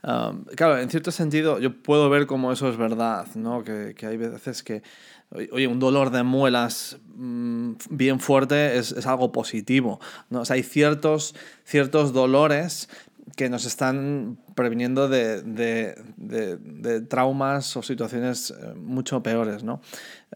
Um, 0.03 0.45
claro, 0.55 0.79
en 0.79 0.89
cierto 0.89 1.11
sentido 1.11 1.59
yo 1.59 1.73
puedo 1.81 2.09
ver 2.09 2.25
cómo 2.25 2.51
eso 2.51 2.69
es 2.69 2.77
verdad, 2.77 3.25
¿no? 3.35 3.63
Que, 3.63 3.95
hay 4.03 4.17
veces 4.17 4.61
que, 4.61 4.83
oye, 5.51 5.67
un 5.67 5.79
dolor 5.79 6.11
de 6.11 6.21
muelas 6.21 6.97
mm, 7.15 7.73
bien 7.89 8.19
fuerte 8.19 8.77
es, 8.77 9.05
algo 9.07 9.31
positivo, 9.31 9.99
¿no? 10.29 10.41
O 10.41 10.45
sea, 10.45 10.55
hay 10.55 10.63
ciertos, 10.63 11.33
ciertos 11.63 12.13
dolores 12.13 12.89
que 13.35 13.49
nos 13.49 13.65
están 13.65 14.37
previniendo 14.55 15.07
de, 15.07 15.41
de, 15.43 17.01
traumas 17.01 17.75
o 17.77 17.81
situaciones 17.81 18.51
eh, 18.51 18.73
mucho 18.75 19.23
peores, 19.23 19.63
¿no? 19.63 19.81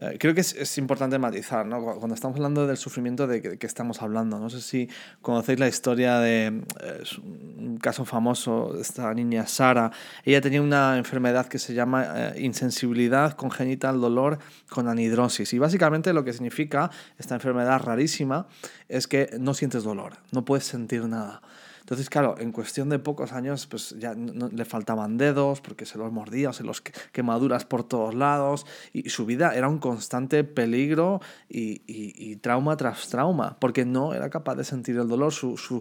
Eh, 0.00 0.16
creo 0.18 0.34
que 0.34 0.40
es, 0.40 0.78
importante 0.78 1.18
matizar, 1.18 1.66
¿no? 1.66 1.82
Cuando 1.82 2.14
estamos 2.14 2.36
hablando 2.36 2.66
del 2.66 2.76
sufrimiento, 2.76 3.26
¿de 3.26 3.58
qué, 3.58 3.66
estamos 3.66 4.02
hablando? 4.02 4.38
No 4.38 4.50
sé 4.50 4.60
si 4.60 4.88
conocéis 5.22 5.58
la 5.58 5.68
historia 5.68 6.18
de 6.20 6.46
eh, 6.46 7.02
un 7.22 7.78
caso 7.78 8.04
famoso, 8.04 8.72
de 8.74 8.82
esta 8.82 9.12
niña 9.14 9.46
Sara. 9.46 9.90
Ella 10.24 10.40
tenía 10.40 10.62
una 10.62 10.98
enfermedad 10.98 11.46
que 11.46 11.58
se 11.58 11.74
llama 11.74 12.32
insensibilidad 12.36 13.32
congénita 13.32 13.88
al 13.90 14.00
dolor 14.00 14.38
con 14.68 14.88
anidrosis. 14.88 15.52
Y 15.52 15.58
básicamente 15.58 16.12
lo 16.12 16.24
que 16.24 16.32
significa 16.32 16.90
esta 17.18 17.34
enfermedad 17.34 17.80
rarísima 17.80 18.46
es 18.88 19.06
que 19.06 19.30
no 19.38 19.54
sientes 19.54 19.84
dolor, 19.84 20.14
no 20.32 20.44
puedes 20.44 20.64
sentir 20.64 21.04
nada. 21.06 21.42
Entonces, 21.86 22.10
claro, 22.10 22.34
en 22.40 22.50
cuestión 22.50 22.88
de 22.88 22.98
pocos 22.98 23.32
años, 23.32 23.68
pues 23.68 23.94
ya 23.96 24.12
le 24.12 24.64
faltaban 24.64 25.18
dedos 25.18 25.60
porque 25.60 25.86
se 25.86 25.98
los 25.98 26.10
mordía, 26.10 26.52
se 26.52 26.64
los 26.64 26.80
quemaduras 27.12 27.64
por 27.64 27.84
todos 27.84 28.12
lados 28.12 28.66
y, 28.92 29.08
su 29.08 29.24
vida 29.24 29.54
era 29.54 29.68
un 29.68 29.78
constante 29.78 30.42
peligro 30.42 31.20
y, 31.48 32.34
trauma 32.38 32.76
tras 32.76 33.06
trauma 33.08 33.56
porque 33.60 33.84
no 33.84 34.14
era 34.14 34.30
capaz 34.30 34.56
de 34.56 34.64
sentir 34.64 34.96
el 34.96 35.06
dolor, 35.06 35.32
su, 35.32 35.80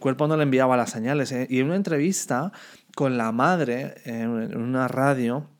cuerpo 0.00 0.26
no 0.26 0.38
le 0.38 0.44
enviaba 0.44 0.74
las 0.78 0.88
señales. 0.88 1.30
¿eh? 1.32 1.46
Y 1.50 1.58
en 1.58 1.66
una 1.66 1.76
entrevista 1.76 2.50
con 2.94 3.18
la 3.18 3.30
madre 3.30 3.92
en, 4.06 4.56
una 4.56 4.88
radio, 4.88 5.50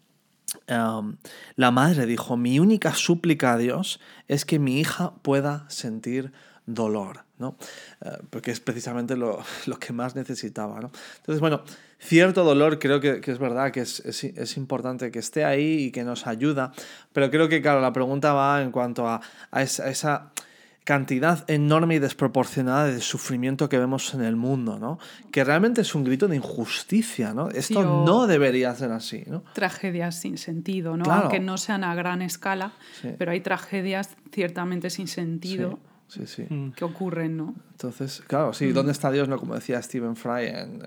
la 0.66 1.70
madre 1.70 2.06
dijo, 2.06 2.38
mi 2.38 2.60
única 2.60 2.94
súplica 2.94 3.52
a 3.52 3.58
Dios 3.58 4.00
es 4.26 4.46
que 4.46 4.58
mi 4.58 4.80
hija 4.80 5.12
pueda 5.20 5.66
sentir 5.68 6.32
dolor, 6.66 7.24
¿no? 7.38 7.56
Eh, 8.04 8.10
porque 8.30 8.50
es 8.50 8.60
precisamente 8.60 9.16
lo, 9.16 9.44
que 9.80 9.92
más 9.92 10.14
necesitaba, 10.16 10.80
¿no? 10.80 10.90
Entonces, 11.18 11.40
bueno, 11.40 11.62
cierto 11.98 12.44
dolor 12.44 12.78
creo 12.78 13.00
que, 13.00 13.20
es 13.24 13.38
verdad, 13.38 13.70
que 13.70 13.80
es, 13.80 14.56
importante 14.56 15.10
que 15.10 15.20
esté 15.20 15.44
ahí 15.44 15.84
y 15.84 15.90
que 15.92 16.04
nos 16.04 16.26
ayuda, 16.26 16.72
pero 17.12 17.30
creo 17.30 17.48
que, 17.48 17.62
claro, 17.62 17.80
la 17.80 17.92
pregunta 17.92 18.32
va 18.32 18.62
en 18.62 18.72
cuanto 18.72 19.08
a, 19.08 19.20
esa, 19.52 20.32
cantidad 20.84 21.44
enorme 21.50 21.96
y 21.96 21.98
desproporcionada 21.98 22.86
de 22.86 23.00
sufrimiento 23.00 23.68
que 23.68 23.76
vemos 23.76 24.14
en 24.14 24.22
el 24.22 24.36
mundo, 24.36 24.78
¿no? 24.78 25.00
Que 25.32 25.42
realmente 25.42 25.80
es 25.80 25.96
un 25.96 26.04
grito 26.04 26.28
de 26.28 26.36
injusticia, 26.36 27.34
¿no? 27.34 27.48
Esto 27.48 28.04
no 28.04 28.28
debería 28.28 28.72
ser 28.76 28.92
así, 28.92 29.24
¿no? 29.26 29.42
Tragedias 29.52 30.20
sin 30.20 30.38
sentido, 30.38 30.96
¿no? 30.96 31.10
Aunque 31.12 31.40
no 31.40 31.58
sean 31.58 31.82
a 31.82 31.92
gran 31.96 32.22
escala, 32.22 32.70
pero 33.18 33.32
hay 33.32 33.40
tragedias 33.40 34.10
ciertamente 34.30 34.88
sin 34.88 35.08
sentido 35.08 35.70
sí, 35.70 35.95
sí. 36.08 36.46
Mm. 36.48 36.70
que 36.70 36.84
ocurren, 36.84 37.36
¿no? 37.36 37.54
Entonces, 37.72 38.22
claro, 38.26 38.52
sí, 38.52 38.72
¿dónde 38.72 38.92
está 38.92 39.10
Dios? 39.10 39.28
No, 39.28 39.38
como 39.38 39.54
decía 39.54 39.82
Stephen 39.82 40.16
Fry, 40.16 40.46
en, 40.46 40.82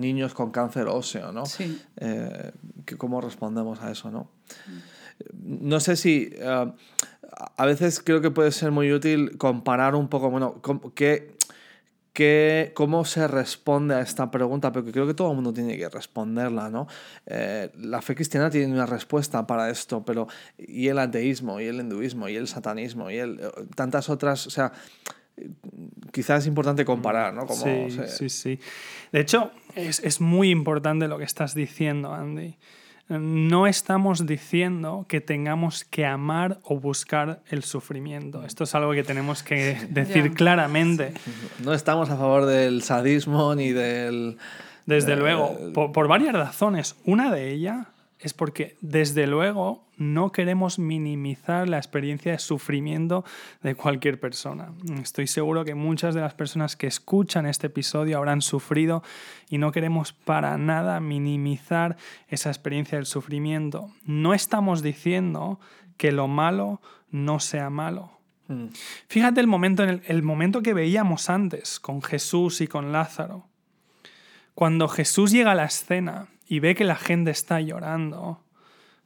niños 0.00 0.34
con 0.34 0.50
cáncer 0.50 0.88
óseo, 0.88 1.32
¿no? 1.32 1.46
Sí. 1.46 1.80
Eh, 1.96 2.52
¿Cómo 2.98 3.20
respondemos 3.20 3.80
a 3.80 3.90
eso, 3.90 4.10
no? 4.10 4.30
No 5.32 5.80
sé 5.80 5.96
si... 5.96 6.30
Eh, 6.32 6.72
a 7.56 7.66
veces 7.66 8.00
creo 8.00 8.20
que 8.20 8.30
puede 8.30 8.52
ser 8.52 8.70
muy 8.70 8.92
útil 8.92 9.36
comparar 9.38 9.94
un 9.94 10.08
poco, 10.08 10.30
bueno, 10.30 10.60
qué 10.94 11.31
¿Cómo 12.74 13.04
se 13.06 13.26
responde 13.26 13.94
a 13.94 14.00
esta 14.00 14.30
pregunta? 14.30 14.70
Porque 14.70 14.92
creo 14.92 15.06
que 15.06 15.14
todo 15.14 15.30
el 15.30 15.34
mundo 15.34 15.52
tiene 15.52 15.78
que 15.78 15.88
responderla, 15.88 16.68
¿no? 16.68 16.86
Eh, 17.24 17.70
la 17.78 18.02
fe 18.02 18.14
cristiana 18.14 18.50
tiene 18.50 18.72
una 18.72 18.84
respuesta 18.84 19.46
para 19.46 19.70
esto, 19.70 20.04
pero 20.04 20.28
y 20.58 20.88
el 20.88 20.98
ateísmo, 20.98 21.58
y 21.58 21.64
el 21.64 21.76
hinduismo, 21.76 22.28
y 22.28 22.36
el 22.36 22.48
satanismo, 22.48 23.10
y 23.10 23.16
el, 23.16 23.40
tantas 23.74 24.10
otras, 24.10 24.46
o 24.46 24.50
sea, 24.50 24.72
quizás 26.12 26.42
es 26.42 26.46
importante 26.48 26.84
comparar, 26.84 27.32
¿no? 27.32 27.48
sí, 27.48 27.88
sí, 28.08 28.28
sí. 28.28 28.60
De 29.10 29.20
hecho, 29.20 29.50
es, 29.74 30.00
es 30.00 30.20
muy 30.20 30.50
importante 30.50 31.08
lo 31.08 31.16
que 31.16 31.24
estás 31.24 31.54
diciendo, 31.54 32.12
Andy 32.12 32.58
no 33.08 33.66
estamos 33.66 34.26
diciendo 34.26 35.06
que 35.08 35.20
tengamos 35.20 35.84
que 35.84 36.06
amar 36.06 36.58
o 36.62 36.78
buscar 36.78 37.42
el 37.48 37.62
sufrimiento. 37.62 38.44
Esto 38.44 38.64
es 38.64 38.74
algo 38.74 38.92
que 38.92 39.02
tenemos 39.02 39.42
que 39.42 39.86
decir 39.90 40.32
claramente. 40.34 41.12
No 41.62 41.74
estamos 41.74 42.10
a 42.10 42.16
favor 42.16 42.46
del 42.46 42.82
sadismo 42.82 43.54
ni 43.54 43.72
del... 43.72 44.38
Desde 44.84 45.14
luego, 45.14 45.72
por, 45.72 46.08
varias 46.08 46.34
razones. 46.34 46.96
Una 47.04 47.30
de 47.30 47.52
ellas 47.52 47.86
es 48.22 48.34
porque, 48.34 48.76
desde 48.80 49.26
luego, 49.26 49.84
no 49.96 50.30
queremos 50.30 50.78
minimizar 50.78 51.68
la 51.68 51.78
experiencia 51.78 52.32
de 52.32 52.38
sufrimiento 52.38 53.24
de 53.62 53.74
cualquier 53.74 54.20
persona. 54.20 54.72
Estoy 55.00 55.26
seguro 55.26 55.64
que 55.64 55.74
muchas 55.74 56.14
de 56.14 56.20
las 56.20 56.34
personas 56.34 56.76
que 56.76 56.86
escuchan 56.86 57.46
este 57.46 57.66
episodio 57.66 58.16
habrán 58.18 58.40
sufrido 58.40 59.02
y 59.50 59.58
no 59.58 59.72
queremos 59.72 60.12
para 60.12 60.56
nada 60.56 61.00
minimizar 61.00 61.96
esa 62.28 62.50
experiencia 62.50 62.96
del 62.96 63.06
sufrimiento. 63.06 63.90
No 64.04 64.34
estamos 64.34 64.82
diciendo 64.82 65.58
que 65.96 66.12
lo 66.12 66.28
malo 66.28 66.80
no 67.10 67.40
sea 67.40 67.70
malo. 67.70 68.18
Mm. 68.46 68.66
Fíjate 69.08 69.40
el 69.40 69.48
momento, 69.48 69.82
en 69.82 70.02
el 70.06 70.22
momento 70.22 70.62
que 70.62 70.74
veíamos 70.74 71.28
antes 71.28 71.80
con 71.80 72.02
Jesús 72.02 72.60
y 72.60 72.68
con 72.68 72.92
Lázaro. 72.92 73.46
Cuando 74.54 74.86
Jesús 74.86 75.32
llega 75.32 75.52
a 75.52 75.56
la 75.56 75.64
escena 75.64 76.28
y 76.52 76.60
ve 76.60 76.74
que 76.74 76.84
la 76.84 76.96
gente 76.96 77.30
está 77.30 77.62
llorando, 77.62 78.42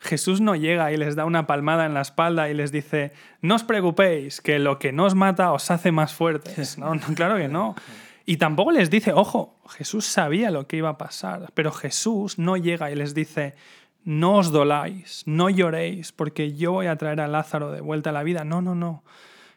Jesús 0.01 0.41
no 0.41 0.57
llega 0.57 0.91
y 0.91 0.97
les 0.97 1.15
da 1.15 1.25
una 1.25 1.47
palmada 1.47 1.87
en 1.87 1.95
la 1.95 2.01
espalda 2.01 2.51
y 2.51 2.55
les 2.55 2.73
dice, 2.73 3.13
no 3.41 3.55
os 3.55 3.63
preocupéis, 3.63 4.41
que 4.41 4.59
lo 4.59 4.81
que 4.81 4.91
nos 4.91 5.15
mata 5.15 5.53
os 5.53 5.71
hace 5.71 5.93
más 5.93 6.13
fuertes. 6.13 6.77
No, 6.77 6.99
claro 7.15 7.37
que 7.37 7.47
no. 7.47 7.77
Y 8.25 8.39
tampoco 8.39 8.73
les 8.73 8.91
dice, 8.91 9.13
ojo, 9.13 9.61
Jesús 9.69 10.07
sabía 10.07 10.51
lo 10.51 10.67
que 10.67 10.79
iba 10.79 10.89
a 10.89 10.99
pasar, 10.99 11.53
pero 11.55 11.71
Jesús 11.71 12.37
no 12.37 12.57
llega 12.57 12.91
y 12.91 12.97
les 12.97 13.15
dice, 13.15 13.55
no 14.03 14.39
os 14.39 14.51
doláis, 14.51 15.23
no 15.27 15.49
lloréis, 15.49 16.11
porque 16.11 16.53
yo 16.53 16.73
voy 16.73 16.89
a 16.89 16.97
traer 16.97 17.21
a 17.21 17.29
Lázaro 17.29 17.71
de 17.71 17.81
vuelta 17.81 18.11
a 18.11 18.13
la 18.13 18.25
vida. 18.25 18.43
No, 18.43 18.61
no, 18.61 18.75
no. 18.75 19.05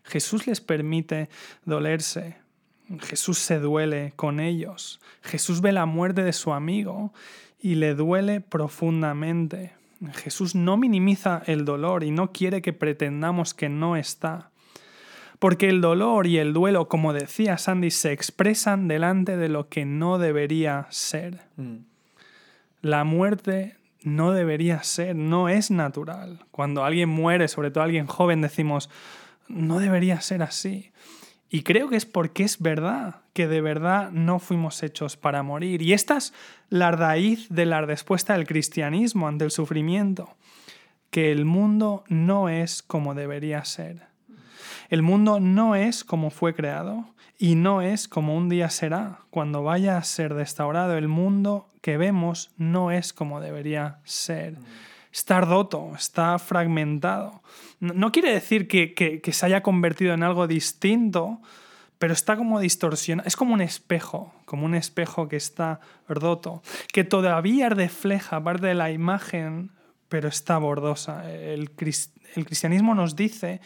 Jesús 0.04 0.46
les 0.46 0.62
permite 0.62 1.28
dolerse. 1.66 2.38
Jesús 3.02 3.38
se 3.38 3.60
duele 3.60 4.14
con 4.16 4.40
ellos. 4.40 5.00
Jesús 5.22 5.62
ve 5.62 5.72
la 5.72 5.86
muerte 5.86 6.24
de 6.24 6.34
su 6.34 6.54
amigo 6.54 7.14
y 7.62 7.76
le 7.76 7.94
duele 7.94 8.42
profundamente. 8.42 9.74
Jesús 10.14 10.56
no 10.56 10.78
minimiza 10.78 11.44
el 11.46 11.66
dolor 11.66 12.04
y 12.04 12.12
no 12.12 12.32
quiere 12.32 12.62
que 12.62 12.74
pretendamos 12.74 13.54
que 13.54 13.70
no 13.70 13.96
está. 13.96 14.50
Porque 15.40 15.70
el 15.70 15.82
dolor 15.82 16.28
y 16.28 16.38
el 16.38 16.54
duelo, 16.54 16.88
como 16.88 17.14
decía 17.14 17.58
Sandy, 17.58 17.92
se 17.92 18.12
expresan 18.12 18.88
delante 18.88 19.38
de 19.38 19.50
lo 19.50 19.70
que 19.70 19.86
no 19.86 20.18
debería 20.18 20.88
ser. 20.90 21.42
Mm. 21.56 21.78
La 22.82 23.04
muerte 23.04 23.76
no 24.04 24.32
debería 24.32 24.84
ser, 24.84 25.16
no 25.16 25.50
es 25.50 25.72
natural. 25.72 26.46
Cuando 26.52 26.84
alguien 26.84 27.10
muere, 27.10 27.48
sobre 27.48 27.72
todo 27.72 27.84
alguien 27.84 28.08
joven, 28.08 28.42
decimos, 28.42 28.90
no 29.48 29.80
debería 29.80 30.22
ser 30.22 30.44
así. 30.44 30.92
Y 31.50 31.64
creo 31.64 31.90
que 31.90 31.96
es 31.96 32.06
porque 32.06 32.44
es 32.44 32.60
verdad, 32.60 33.22
que 33.34 33.48
de 33.48 33.62
verdad 33.62 34.12
no 34.12 34.40
fuimos 34.40 34.84
hechos 34.84 35.18
para 35.18 35.42
morir. 35.42 35.82
Y 35.82 35.94
esta 35.94 36.18
es 36.18 36.34
la 36.70 36.92
raíz 36.92 37.48
de 37.50 37.66
la 37.66 37.82
respuesta 37.82 38.34
del 38.34 38.46
cristianismo 38.46 39.28
ante 39.28 39.46
el 39.46 39.52
sufrimiento, 39.52 40.36
que 41.10 41.32
el 41.32 41.46
mundo 41.46 42.04
no 42.08 42.50
es 42.50 42.84
como 42.84 43.16
debería 43.16 43.66
ser. 43.66 44.10
El 44.90 45.02
mundo 45.02 45.40
no 45.40 45.76
es 45.76 46.04
como 46.04 46.30
fue 46.30 46.54
creado 46.54 47.06
y 47.38 47.56
no 47.56 47.82
es 47.82 48.08
como 48.08 48.36
un 48.36 48.50
día 48.50 48.70
será. 48.70 49.20
Cuando 49.32 49.64
vaya 49.64 49.98
a 49.98 50.04
ser 50.04 50.34
restaurado, 50.34 50.98
el 50.98 51.08
mundo 51.08 51.68
que 51.82 51.98
vemos 51.98 52.52
no 52.58 52.92
es 52.92 53.14
como 53.14 53.40
debería 53.40 54.00
ser. 54.04 54.56
Está 55.12 55.42
roto, 55.42 55.92
está 55.96 56.38
fragmentado. 56.40 57.42
No 57.80 58.12
quiere 58.12 58.32
decir 58.32 58.68
que, 58.68 58.94
que 58.94 59.34
se 59.34 59.46
haya 59.46 59.64
convertido 59.64 60.14
en 60.14 60.24
algo 60.24 60.48
distinto, 60.48 61.42
pero 62.00 62.14
está 62.14 62.38
como 62.38 62.60
distorsionado. 62.60 63.28
Es 63.28 63.36
como 63.36 63.54
un 63.54 63.62
espejo, 63.62 64.34
como 64.46 64.66
un 64.66 64.74
espejo 64.74 65.28
que 65.28 65.36
está 65.36 65.82
roto, 66.08 66.64
que 66.94 67.04
todavía 67.04 67.70
refleja 67.70 68.42
parte 68.42 68.68
de 68.68 68.74
la 68.74 68.90
imagen, 68.90 69.72
pero 70.08 70.30
está 70.30 70.58
bordosa. 70.58 71.30
El, 71.30 71.70
el 72.36 72.46
cristianismo 72.46 72.96
nos 72.96 73.16
dice 73.16 73.60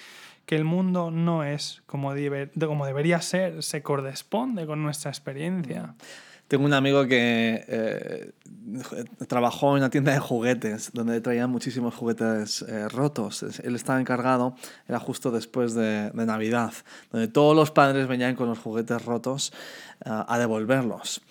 que 0.45 0.55
el 0.55 0.65
mundo 0.65 1.11
no 1.11 1.43
es 1.43 1.83
como, 1.85 2.13
como 2.59 2.85
debería 2.85 3.21
ser, 3.21 3.63
se 3.63 3.83
corresponde 3.83 4.65
con 4.65 4.81
nuestra 4.81 5.11
experiencia. 5.11 5.95
Tengo 6.53 6.65
un 6.67 6.73
amigo 6.73 7.07
que 7.07 7.65
eh, 7.67 8.31
trabajó 9.27 9.71
en 9.71 9.77
una 9.77 9.89
tienda 9.89 10.11
de 10.11 10.19
juguetes 10.19 10.91
donde 10.93 11.19
traían 11.19 11.49
muchísimos 11.49 11.95
juguetes 11.95 12.61
eh, 12.61 12.87
rotos. 12.89 13.41
Él 13.63 13.73
estaba 13.73 13.99
encargado, 13.99 14.55
era 14.87 14.99
justo 14.99 15.31
después 15.31 15.73
de, 15.73 16.11
Navidad, 16.13 16.71
donde 17.11 17.27
todos 17.27 17.55
los 17.55 17.71
padres 17.71 18.07
venían 18.07 18.35
con 18.35 18.49
los 18.49 18.59
juguetes 18.59 19.03
rotos 19.03 19.51
eh, 20.05 20.11
a 20.11 20.37
devolverlos. 20.37 21.23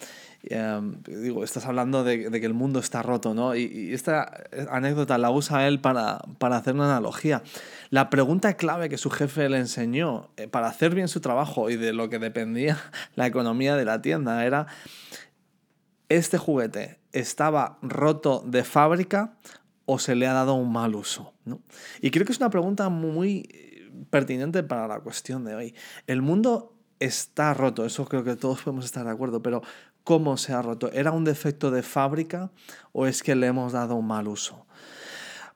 Em, 0.45 1.01
digo, 1.05 1.45
estás 1.45 1.67
hablando 1.67 2.03
de, 2.03 2.31
que 2.31 2.47
el 2.47 2.55
mundo 2.55 2.81
está 2.81 3.01
roto, 3.03 3.33
¿no? 3.33 3.55
Y, 3.55 3.93
esta 3.95 4.45
anécdota 4.71 5.17
la 5.17 5.31
usa 5.31 5.69
él 5.69 5.81
para, 5.81 6.21
para, 6.39 6.57
hacer 6.57 6.75
una 6.75 6.87
analogía. 6.87 7.43
La 7.91 8.11
pregunta 8.11 8.55
clave 8.55 8.89
que 8.89 8.99
su 8.99 9.09
jefe 9.11 9.49
le 9.49 9.59
enseñó 9.59 10.31
eh, 10.37 10.49
para 10.49 10.67
hacer 10.67 10.95
bien 10.95 11.07
su 11.07 11.21
trabajo 11.21 11.71
y 11.71 11.77
de 11.77 11.93
lo 11.93 12.09
que 12.09 12.19
dependía 12.19 12.79
la 13.15 13.27
economía 13.27 13.77
de 13.77 13.85
la 13.85 14.03
tienda 14.03 14.45
era, 14.45 14.67
¿este 16.09 16.39
juguete 16.39 16.99
estaba 17.13 17.79
roto 17.83 18.43
de 18.45 18.65
fábrica 18.65 19.35
o 19.85 20.01
se 20.01 20.17
le 20.17 20.27
ha 20.27 20.33
dado 20.33 20.55
un 20.55 20.73
mal 20.73 20.97
uso? 20.97 21.35
¿no? 21.45 21.61
Y 22.01 22.11
creo 22.11 22.27
que 22.27 22.33
es 22.33 22.39
una 22.39 22.51
pregunta 22.51 22.89
muy 22.89 23.49
pertinente 24.11 24.65
para 24.65 24.89
la 24.89 25.01
cuestión 25.01 25.45
de 25.45 25.55
hoy. 25.55 25.75
El 26.09 26.21
mundo 26.21 26.75
está 26.99 27.55
roto, 27.55 27.85
eso 27.85 28.05
creo 28.05 28.25
que 28.25 28.37
todos 28.37 28.63
podemos 28.63 28.85
estar 28.85 29.05
de 29.05 29.11
acuerdo, 29.11 29.43
pero 29.43 29.63
cómo 30.05 30.37
se 30.37 30.53
ha 30.53 30.63
roto. 30.63 30.91
¿Era 30.93 31.13
un 31.13 31.25
defecto 31.25 31.71
de 31.71 31.83
fábrica 31.83 32.51
o 32.93 33.07
es 33.07 33.23
que 33.23 33.35
le 33.35 33.47
hemos 33.47 33.73
dado 33.73 33.95
un 33.95 34.07
mal 34.07 34.29
uso? 34.29 34.67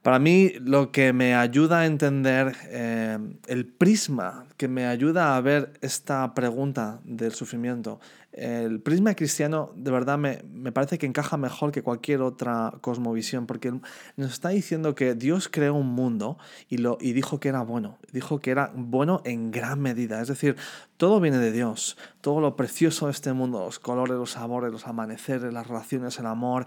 Para 0.07 0.21
mí 0.21 0.53
lo 0.61 0.93
que 0.93 1.13
me 1.13 1.35
ayuda 1.35 1.81
a 1.81 1.87
entender 1.87 2.55
eh, 2.69 3.19
el 3.49 3.67
prisma, 3.67 4.47
que 4.57 4.69
me 4.69 4.87
ayuda 4.87 5.37
a 5.37 5.41
ver 5.41 5.73
esta 5.81 6.33
pregunta 6.33 7.01
del 7.03 7.33
sufrimiento, 7.33 7.99
el 8.31 8.81
prisma 8.81 9.17
cristiano 9.17 9.73
de 9.75 9.91
verdad 9.91 10.17
me, 10.17 10.45
me, 10.49 10.71
parece 10.71 10.97
que 10.99 11.07
encaja 11.07 11.37
mejor 11.37 11.73
que 11.73 11.83
cualquier 11.83 12.23
otra 12.23 12.75
cosmovisión, 12.83 13.47
porque 13.47 13.73
nos 14.17 14.33
está 14.33 14.51
diciendo 14.51 14.95
que 14.95 15.17
Dios 15.17 15.49
creó 15.49 15.75
un 15.75 15.89
mundo 15.89 16.39
y, 16.69 16.77
lo, 16.77 16.99
y 17.01 17.13
dijo 17.13 17.41
que 17.41 17.49
era 17.49 17.63
bueno, 17.63 17.99
dijo 18.13 18.39
que 18.39 18.53
era 18.53 18.71
bueno 18.77 19.23
en 19.25 19.51
gran 19.51 19.81
medida, 19.81 20.23
es 20.23 20.29
decir, 20.29 20.55
todo 20.99 21.19
viene 21.19 21.39
de 21.39 21.51
Dios, 21.51 21.99
todo 22.21 22.41
lo 22.41 22.55
precioso 22.55 23.07
de 23.07 23.11
este 23.11 23.33
mundo, 23.33 23.59
los 23.59 23.81
colores, 23.81 24.17
los 24.17 24.31
sabores, 24.31 24.71
los 24.71 24.87
amaneceres, 24.87 25.53
las 25.53 25.67
relaciones, 25.67 26.17
el 26.21 26.27
amor, 26.27 26.67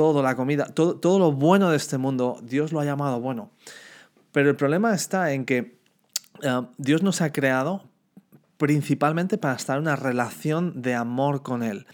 todo, 0.00 0.22
la 0.22 0.34
comida, 0.34 0.64
todo, 0.64 0.96
todo 0.96 1.18
lo 1.18 1.30
bueno 1.30 1.68
de 1.68 1.76
este 1.76 1.98
mundo, 1.98 2.38
Dios 2.42 2.72
lo 2.72 2.80
ha 2.80 2.86
llamado 2.86 3.20
bueno. 3.20 3.50
Pero 4.32 4.48
el 4.48 4.56
problema 4.56 4.94
está 4.94 5.34
en 5.34 5.44
que 5.44 5.78
eh, 6.42 6.62
Dios 6.78 7.02
nos 7.02 7.20
ha 7.20 7.32
creado 7.32 7.84
principalmente 8.56 9.36
para 9.36 9.56
estar 9.56 9.76
en 9.76 9.82
una 9.82 9.96
relación 9.96 10.80
de 10.80 10.94
amor 10.94 11.42
con 11.42 11.62
Él. 11.62 11.86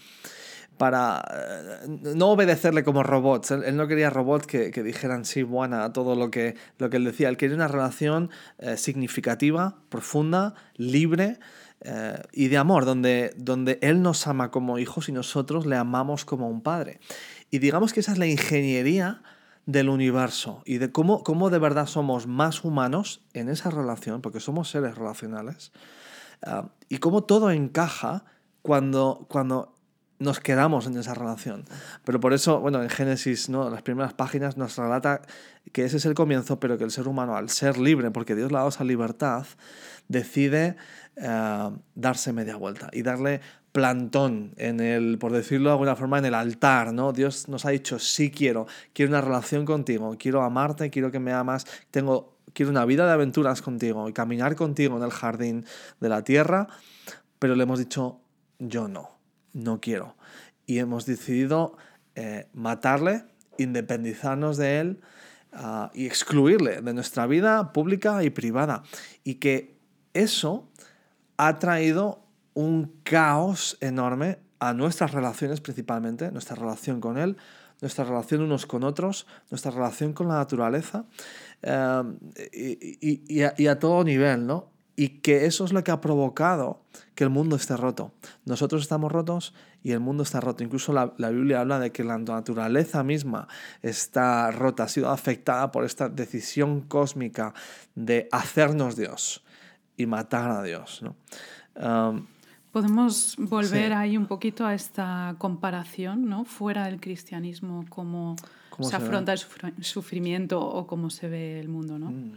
Para 0.77 1.21
eh, 1.33 1.85
no 2.15 2.27
obedecerle 2.27 2.85
como 2.85 3.03
robots. 3.03 3.51
Él, 3.51 3.75
no 3.75 3.89
quería 3.89 4.09
robots 4.09 4.47
que, 4.47 4.71
dijeran 4.71 5.25
sí, 5.25 5.43
buena 5.43 5.83
a 5.83 5.91
todo 5.91 6.15
lo 6.15 6.31
que, 6.31 6.55
lo 6.77 6.89
que 6.89 6.95
él 6.95 7.03
decía. 7.03 7.27
Él 7.27 7.35
quería 7.35 7.57
una 7.57 7.67
relación 7.67 8.29
eh, 8.59 8.77
significativa, 8.77 9.79
profunda, 9.89 10.53
libre 10.77 11.39
y 12.33 12.47
de 12.47 12.57
amor, 12.57 12.85
donde, 12.85 13.33
donde 13.37 13.77
Él 13.83 14.01
nos 14.01 14.25
ama 14.25 14.49
como 14.49 14.79
hijos 14.79 15.09
y 15.09 15.11
nosotros 15.11 15.67
le 15.67 15.75
amamos 15.75 16.25
como 16.25 16.49
un 16.49 16.61
padre. 16.61 16.99
Y 17.49 17.59
digamos 17.59 17.93
que 17.93 18.01
esa 18.01 18.11
es 18.11 18.17
la 18.17 18.27
ingeniería 18.27 19.21
del 19.65 19.89
universo 19.89 20.61
y 20.65 20.77
de 20.77 20.91
cómo, 20.91 21.23
cómo 21.23 21.49
de 21.49 21.59
verdad 21.59 21.87
somos 21.87 22.27
más 22.27 22.63
humanos 22.63 23.21
en 23.33 23.49
esa 23.49 23.69
relación, 23.69 24.21
porque 24.21 24.39
somos 24.39 24.69
seres 24.69 24.95
relacionales, 24.95 25.71
Ah, 26.45 26.69
y 26.89 26.97
cómo 26.97 27.23
todo 27.23 27.51
encaja 27.51 28.25
cuando, 28.61 29.25
cuando 29.29 29.76
nos 30.19 30.39
quedamos 30.39 30.87
en 30.87 30.97
esa 30.97 31.13
relación. 31.13 31.65
Pero 32.03 32.19
por 32.19 32.33
eso, 32.33 32.59
bueno, 32.59 32.81
en 32.81 32.89
Génesis, 32.89 33.49
¿no? 33.49 33.69
las 33.69 33.81
primeras 33.81 34.13
páginas 34.13 34.57
nos 34.57 34.75
relata 34.77 35.21
que 35.71 35.83
ese 35.83 35.97
es 35.97 36.05
el 36.05 36.13
comienzo, 36.13 36.59
pero 36.59 36.77
que 36.77 36.83
el 36.83 36.91
ser 36.91 37.07
humano, 37.07 37.35
al 37.35 37.49
ser 37.49 37.77
libre, 37.77 38.11
porque 38.11 38.35
Dios 38.35 38.51
le 38.51 38.57
ha 38.57 38.59
dado 38.59 38.69
esa 38.69 38.83
libertad, 38.83 39.45
decide 40.07 40.75
ah, 41.21 41.71
darse 41.95 42.33
media 42.33 42.55
vuelta 42.55 42.89
y 42.93 43.03
darle 43.03 43.41
plantón 43.71 44.53
en 44.57 44.79
el, 44.79 45.19
por 45.19 45.31
decirlo 45.31 45.69
de 45.69 45.73
alguna 45.73 45.95
forma, 45.95 46.17
en 46.17 46.25
el 46.25 46.33
altar, 46.33 46.93
¿no? 46.93 47.13
Dios 47.13 47.47
nos 47.47 47.65
ha 47.65 47.69
dicho, 47.69 47.99
sí 47.99 48.31
quiero, 48.31 48.65
quiero 48.93 49.11
una 49.11 49.21
relación 49.21 49.65
contigo, 49.65 50.15
quiero 50.17 50.41
amarte, 50.41 50.89
quiero 50.89 51.11
que 51.11 51.19
me 51.19 51.31
amas, 51.31 51.65
tengo 51.91 52.37
quiero 52.53 52.71
una 52.71 52.85
vida 52.85 53.05
de 53.05 53.11
aventuras 53.11 53.61
contigo 53.61 54.09
y 54.09 54.13
caminar 54.13 54.55
contigo 54.55 54.97
en 54.97 55.03
el 55.03 55.11
jardín 55.11 55.65
de 55.99 56.09
la 56.09 56.23
tierra, 56.23 56.67
pero 57.37 57.55
le 57.55 57.61
hemos 57.61 57.77
dicho, 57.77 58.19
yo 58.57 58.87
no, 58.87 59.16
no 59.53 59.79
quiero. 59.81 60.15
Y 60.65 60.79
hemos 60.79 61.05
decidido 61.05 61.77
eh, 62.15 62.47
matarle, 62.53 63.25
independizarnos 63.57 64.57
de 64.57 64.79
él 64.79 65.01
ah, 65.53 65.91
y 65.93 66.05
excluirle 66.05 66.81
de 66.81 66.93
nuestra 66.93 67.27
vida 67.27 67.73
pública 67.73 68.23
y 68.23 68.29
privada. 68.29 68.83
Y 69.23 69.35
que 69.35 69.77
eso 70.13 70.67
ha 71.37 71.59
traído 71.59 72.23
un 72.53 72.99
caos 73.03 73.77
enorme 73.81 74.39
a 74.59 74.73
nuestras 74.73 75.11
relaciones 75.11 75.61
principalmente, 75.61 76.31
nuestra 76.31 76.55
relación 76.55 76.99
con 76.99 77.17
él, 77.17 77.37
nuestra 77.81 78.03
relación 78.03 78.41
unos 78.41 78.65
con 78.65 78.83
otros, 78.83 79.27
nuestra 79.51 79.71
relación 79.71 80.13
con 80.13 80.27
la 80.27 80.35
naturaleza 80.35 81.05
em, 81.61 82.17
y, 82.51 83.67
a, 83.67 83.79
todo 83.79 84.03
nivel, 84.03 84.47
¿no? 84.47 84.71
Y 84.97 85.19
que 85.19 85.45
eso 85.45 85.63
es 85.63 85.71
lo 85.71 85.83
que 85.83 85.91
ha 85.91 86.01
provocado 86.01 86.81
que 87.15 87.23
el 87.23 87.29
mundo 87.29 87.55
esté 87.55 87.77
roto. 87.77 88.11
Nosotros 88.45 88.81
estamos 88.81 89.11
rotos 89.11 89.53
y 89.83 89.91
el 89.91 89.99
mundo 89.99 90.23
está 90.23 90.41
roto. 90.41 90.63
Incluso 90.63 90.91
la, 90.91 91.13
la, 91.17 91.29
Biblia 91.29 91.61
habla 91.61 91.79
de 91.79 91.91
que 91.91 92.03
la 92.03 92.17
naturaleza 92.17 93.03
misma 93.03 93.47
está 93.83 94.51
rota, 94.51 94.83
ha 94.83 94.87
sido 94.87 95.09
afectada 95.09 95.71
por 95.71 95.85
esta 95.85 96.09
decisión 96.09 96.81
cósmica 96.81 97.53
de 97.93 98.27
hacernos 98.31 98.95
Dios 98.95 99.43
y 99.97 100.07
matar 100.07 100.51
a 100.51 100.63
Dios. 100.63 101.03
¿no? 101.03 101.15
Em, 101.75 102.25
Podemos 102.71 103.35
volver 103.39 103.93
ahí 103.93 104.17
un 104.17 104.27
poquito 104.27 104.65
a 104.65 104.75
esta 104.75 105.35
comparación, 105.39 106.29
¿no? 106.29 106.45
Fuera 106.45 106.85
del 106.85 106.99
cristianismo, 106.99 107.85
cómo, 107.89 108.35
se, 108.79 108.95
afronta 108.95 109.33
el 109.33 109.39
sufrimiento 109.83 110.59
o 110.59 110.85
cómo 110.85 111.09
se 111.09 111.27
ve 111.27 111.59
el 111.59 111.69
mundo, 111.69 111.97
¿no? 111.97 112.11
Mm. 112.11 112.33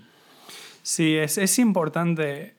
Sí, 0.83 1.17
es, 1.17 1.39
es 1.39 1.59
importante 1.59 2.55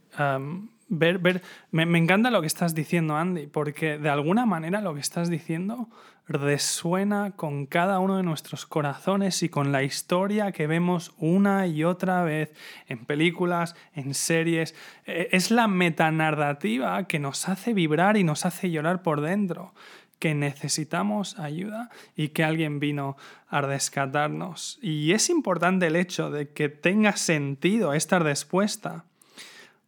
ver, 0.88 1.20
ver 1.20 1.42
me, 1.72 1.86
me, 1.86 1.98
encanta 1.98 2.30
lo 2.30 2.42
que 2.42 2.48
estás 2.48 2.76
diciendo, 2.76 3.16
Andy, 3.16 3.48
porque 3.48 3.98
de 3.98 4.10
alguna 4.10 4.46
manera 4.46 4.82
lo 4.82 4.94
que 4.94 5.00
estás 5.00 5.30
diciendo 5.30 5.88
resuena 6.28 7.32
con 7.32 7.66
cada 7.66 8.00
uno 8.00 8.18
de 8.18 8.24
nuestros 8.24 8.66
corazones 8.66 9.44
y 9.44 9.50
con 9.50 9.72
la 9.72 9.84
historia 9.84 10.52
que 10.52 10.68
vemos 10.68 11.14
una 11.18 11.68
y 11.68 11.84
otra 11.84 12.24
vez 12.24 12.54
en 12.88 13.06
películas, 13.06 13.76
en 13.96 14.14
series. 14.14 14.76
E, 15.06 15.30
es 15.32 15.52
la 15.52 15.68
metanarrativa 15.68 17.06
que 17.06 17.20
nos 17.20 17.50
hace 17.50 17.74
vibrar 17.74 18.18
y 18.18 18.24
nos 18.24 18.46
hace 18.46 18.70
llorar 18.70 19.02
por 19.02 19.22
dentro 19.22 19.74
que 20.22 20.36
necesitamos 20.36 21.40
ayuda 21.40 21.90
y 22.16 22.30
que 22.30 22.44
alguien 22.44 22.80
vino 22.80 23.18
a 23.50 23.62
rescatarnos. 23.62 24.78
Y 24.80 25.14
es 25.14 25.32
importante 25.32 25.88
el 25.88 25.96
hecho 25.96 26.30
de 26.30 26.50
que 26.50 26.70
tenga 26.70 27.18
sentido 27.18 27.94
esta 27.94 28.20
respuesta, 28.20 29.04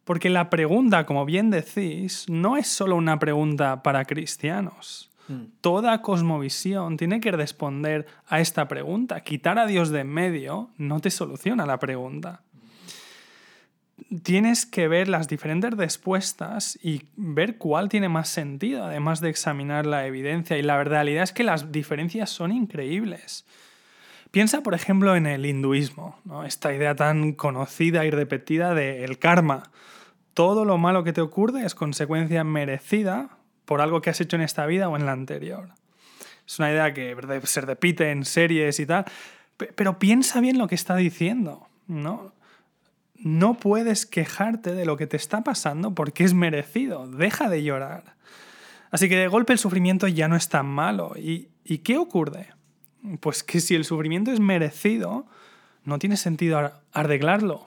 porque 0.02 0.30
la 0.30 0.50
pregunta, 0.50 1.06
como 1.06 1.24
bien 1.24 1.50
decís, 1.50 2.26
no 2.28 2.56
es 2.56 2.66
solo 2.66 2.96
una 2.96 3.20
pregunta 3.20 3.84
para 3.84 4.04
cristianos. 4.06 5.08
Mm. 5.28 5.44
Toda 5.60 6.02
cosmovisión 6.02 6.96
tiene 6.96 7.20
que 7.20 7.30
responder 7.30 8.04
a 8.26 8.40
esta 8.40 8.66
pregunta. 8.66 9.20
Quitar 9.20 9.60
a 9.60 9.66
Dios 9.66 9.90
de 9.90 10.00
en 10.00 10.08
medio 10.08 10.68
no 10.78 10.98
te 10.98 11.12
soluciona 11.12 11.64
la 11.64 11.78
pregunta. 11.78 12.42
Tienes 14.22 14.66
que 14.66 14.86
ver 14.86 15.08
las 15.08 15.28
diferentes 15.28 15.72
respuestas 15.72 16.78
y 16.82 17.02
ver 17.16 17.58
cuál 17.58 17.88
tiene 17.88 18.08
más 18.08 18.28
sentido, 18.28 18.84
además 18.84 19.20
de 19.20 19.30
examinar 19.30 19.86
la 19.86 20.06
evidencia. 20.06 20.56
Y 20.58 20.62
la 20.62 20.82
realidad 20.84 21.24
es 21.24 21.32
que 21.32 21.42
las 21.42 21.72
diferencias 21.72 22.30
son 22.30 22.52
increíbles. 22.52 23.44
Piensa, 24.30 24.62
por 24.62 24.74
ejemplo, 24.74 25.16
en 25.16 25.26
el 25.26 25.46
hinduismo, 25.46 26.18
esta 26.46 26.74
idea 26.74 26.94
tan 26.94 27.32
conocida 27.32 28.04
y 28.04 28.10
repetida 28.10 28.74
del 28.74 29.18
karma 29.18 29.70
todo 30.34 30.64
lo 30.64 30.78
malo 30.78 31.04
que 31.04 31.12
te 31.12 31.20
ocurre 31.20 31.64
es 31.64 31.74
consecuencia 31.74 32.44
merecida 32.44 33.38
por 33.64 33.80
algo 33.80 34.02
que 34.02 34.10
has 34.10 34.20
hecho 34.20 34.36
en 34.36 34.42
esta 34.42 34.66
vida 34.66 34.88
o 34.88 34.96
en 34.96 35.06
la 35.06 35.12
anterior. 35.12 35.70
Es 36.46 36.58
una 36.58 36.70
idea 36.70 36.92
que 36.92 37.16
se 37.44 37.60
repite 37.62 38.10
en 38.10 38.24
series 38.24 38.78
y 38.80 38.86
tal, 38.86 39.06
pero 39.56 39.98
piensa 39.98 40.40
bien 40.40 40.58
lo 40.58 40.66
que 40.66 40.74
está 40.74 40.96
diciendo, 40.96 41.68
¿no? 41.86 42.32
No 43.24 43.54
puedes 43.54 44.04
quejarte 44.04 44.74
de 44.74 44.84
lo 44.84 44.98
que 44.98 45.06
te 45.06 45.16
está 45.16 45.42
pasando 45.42 45.94
porque 45.94 46.24
es 46.24 46.34
merecido. 46.34 47.06
Deja 47.06 47.48
de 47.48 47.62
llorar. 47.62 48.16
Así 48.90 49.08
que 49.08 49.16
de 49.16 49.28
golpe 49.28 49.54
el 49.54 49.58
sufrimiento 49.58 50.06
ya 50.08 50.28
no 50.28 50.36
es 50.36 50.50
tan 50.50 50.66
malo. 50.66 51.14
¿Y, 51.16 51.48
¿y 51.64 51.78
qué 51.78 51.96
ocurre? 51.96 52.50
Pues 53.20 53.42
que 53.42 53.60
si 53.60 53.74
el 53.74 53.86
sufrimiento 53.86 54.30
es 54.30 54.40
merecido, 54.40 55.26
no 55.84 55.98
tiene 55.98 56.18
sentido 56.18 56.70
arreglarlo. 56.92 57.66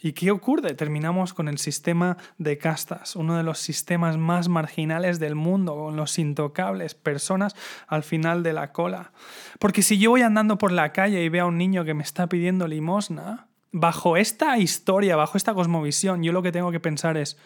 ¿Y 0.00 0.14
qué 0.14 0.30
ocurre? 0.30 0.72
Terminamos 0.72 1.34
con 1.34 1.48
el 1.48 1.58
sistema 1.58 2.16
de 2.38 2.56
castas, 2.56 3.14
uno 3.14 3.36
de 3.36 3.42
los 3.42 3.58
sistemas 3.58 4.16
más 4.16 4.48
marginales 4.48 5.20
del 5.20 5.34
mundo, 5.34 5.76
con 5.76 5.96
los 5.96 6.18
intocables, 6.18 6.94
personas 6.94 7.54
al 7.88 8.04
final 8.04 8.42
de 8.42 8.54
la 8.54 8.72
cola. 8.72 9.12
Porque 9.58 9.82
si 9.82 9.98
yo 9.98 10.08
voy 10.08 10.22
andando 10.22 10.56
por 10.56 10.72
la 10.72 10.92
calle 10.92 11.22
y 11.22 11.28
veo 11.28 11.44
a 11.44 11.48
un 11.48 11.58
niño 11.58 11.84
que 11.84 11.92
me 11.92 12.02
está 12.02 12.26
pidiendo 12.26 12.66
limosna, 12.66 13.48
bajo 13.72 14.16
esta 14.16 14.58
historia, 14.58 15.16
bajo 15.16 15.36
esta 15.36 15.54
cosmovisión, 15.54 16.22
yo 16.22 16.32
lo 16.32 16.42
que 16.42 16.52
tengo 16.52 16.70
que 16.70 16.80
pensar 16.80 17.16
es, 17.16 17.36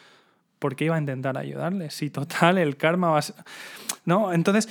¿por 0.59 0.77
qué 0.77 0.87
iba 0.87 0.97
a 0.97 1.01
intentar 1.01 1.39
ayudarle? 1.39 1.91
Si 1.91 2.11
total, 2.11 2.59
el 2.59 2.77
karma 2.77 3.11
va 3.11 3.21
a... 3.21 3.25
¿No? 4.05 4.33
Entonces, 4.33 4.69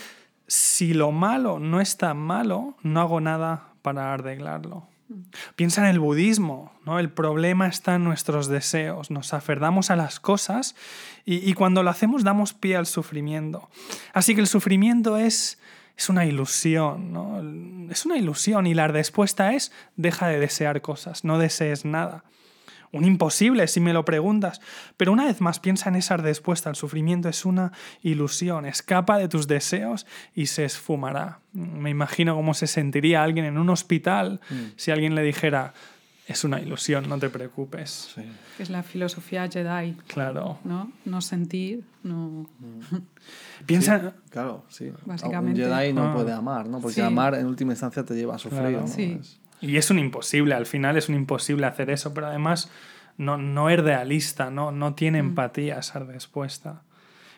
si 0.48 0.94
lo 0.94 1.12
malo 1.12 1.60
no 1.60 1.82
es 1.82 1.98
tan 1.98 2.18
malo, 2.18 2.76
no 2.84 3.02
hago 3.02 3.20
nada 3.22 3.70
para 3.82 4.14
arreglarlo. 4.14 4.88
Piensa 5.56 5.82
en 5.82 5.88
el 5.88 6.00
budismo, 6.00 6.72
¿no? 6.84 6.98
El 6.98 7.10
problema 7.10 7.68
está 7.68 7.96
en 7.96 8.04
nuestros 8.04 8.48
deseos, 8.48 9.12
nos 9.12 9.34
aferramos 9.34 9.92
a 9.92 9.96
las 9.96 10.20
cosas 10.20 10.76
y, 11.26 11.54
cuando 11.54 11.84
lo 11.84 11.92
hacemos 11.92 12.24
damos 12.24 12.54
pie 12.54 12.76
al 12.76 12.88
sufrimiento. 12.88 13.70
Así 14.14 14.34
que 14.34 14.42
el 14.42 14.48
sufrimiento 14.48 15.18
es, 15.18 15.60
es 15.98 16.10
una 16.10 16.26
ilusión, 16.26 17.14
¿no? 17.14 17.90
Es 17.92 18.06
una 18.06 18.18
ilusión 18.18 18.68
y 18.68 18.74
la 18.74 18.88
respuesta 18.88 19.54
es 19.54 19.72
deja 19.96 20.28
de 20.28 20.40
desear 20.40 20.82
cosas, 20.82 21.24
no 21.24 21.38
desees 21.38 21.86
nada 21.86 22.24
un 22.96 23.04
imposible 23.04 23.68
si 23.68 23.82
me 23.82 23.92
lo 23.92 24.06
preguntas. 24.06 24.62
Pero 24.96 25.12
una 25.12 25.26
vez 25.26 25.42
más 25.42 25.60
piensa 25.60 25.90
en 25.90 25.96
esa 25.96 26.16
respuesta. 26.16 26.70
El 26.70 26.78
sufrimiento 26.78 27.28
es 27.28 27.44
una 27.44 27.74
ilusión. 28.02 28.66
Escapa 28.66 29.18
de 29.18 29.28
tus 29.28 29.48
deseos 29.48 30.08
y 30.34 30.46
se 30.46 30.64
esfumará. 30.64 31.40
Me 31.52 31.90
imagino 31.90 32.36
cómo 32.36 32.54
se 32.54 32.68
sentiría 32.68 33.22
alguien 33.22 33.46
en 33.46 33.58
un 33.58 33.70
hospital 33.70 34.40
mm. 34.50 34.56
si 34.78 34.92
alguien 34.92 35.14
le 35.14 35.24
dijera, 35.24 35.74
es 36.28 36.44
una 36.44 36.60
ilusión, 36.60 37.08
no 37.08 37.20
te 37.20 37.30
preocupes. 37.30 38.16
Es 38.58 38.70
la 38.70 38.82
filosofía 38.82 39.48
Jedi. 39.48 39.96
Claro. 40.08 40.58
¿no? 40.64 40.92
No 41.06 41.22
sentir, 41.22 41.84
no... 42.04 42.48
Mm. 42.60 42.98
Piensa... 43.66 44.14
claro, 44.30 44.66
sí. 44.70 44.92
Básicamente. 45.06 45.64
Un 45.64 45.70
Jedi 45.70 45.94
no 45.94 46.12
ah. 46.12 46.14
puede 46.16 46.32
amar, 46.32 46.68
¿no? 46.68 46.80
Porque 46.80 47.02
amar 47.02 47.36
en 47.36 47.46
última 47.46 47.74
instancia 47.74 48.04
te 48.04 48.16
lleva 48.16 48.36
a 48.36 48.40
sufrir. 48.40 48.80
Sí. 48.88 49.20
Y 49.62 49.78
es 49.78 49.90
un 49.92 50.00
imposible, 50.00 50.56
al 50.56 50.66
final 50.66 50.98
es 50.98 51.10
un 51.10 51.16
imposible 51.16 51.68
hacer 51.68 51.90
eso, 51.92 52.14
pero 52.14 52.28
además 52.28 52.70
no, 53.18 53.38
no 53.38 53.70
es 53.70 53.80
realista, 53.80 54.50
no, 54.50 54.72
no 54.72 54.96
tiene 54.96 55.22
mm. 55.22 55.28
empatía 55.28 55.78
esa 55.78 56.00
respuesta. 56.00 56.82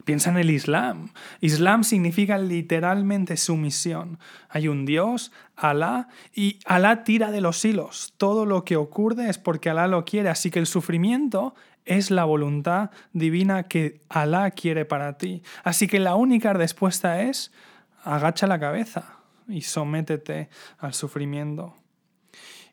Piensa 0.07 0.29
en 0.29 0.37
el 0.37 0.51
Islam. 0.51 1.09
Islam 1.41 1.83
significa 1.83 2.37
literalmente 2.37 3.35
sumisión. 3.35 4.19
Hay 4.47 4.69
un 4.69 4.85
Dios, 4.85 5.33
Alá, 5.57 6.07
y 6.33 6.59
Alá 6.63 7.03
tira 7.03 7.29
de 7.29 7.41
los 7.41 7.65
hilos. 7.65 8.13
Todo 8.15 8.45
lo 8.45 8.63
que 8.63 8.77
ocurre 8.77 9.29
es 9.29 9.37
porque 9.37 9.69
Alá 9.69 9.85
lo 9.87 10.05
quiere, 10.05 10.29
así 10.29 10.49
que 10.49 10.59
el 10.59 10.65
sufrimiento 10.65 11.55
es 11.83 12.09
la 12.09 12.23
voluntad 12.23 12.91
divina 13.11 13.63
que 13.63 13.99
Alá 14.07 14.49
quiere 14.51 14.85
para 14.85 15.17
ti. 15.17 15.43
Así 15.65 15.87
que 15.87 15.99
la 15.99 16.15
única 16.15 16.53
respuesta 16.53 17.23
es 17.23 17.51
agacha 18.05 18.47
la 18.47 18.61
cabeza 18.61 19.17
y 19.49 19.63
sométete 19.63 20.47
al 20.79 20.93
sufrimiento. 20.93 21.75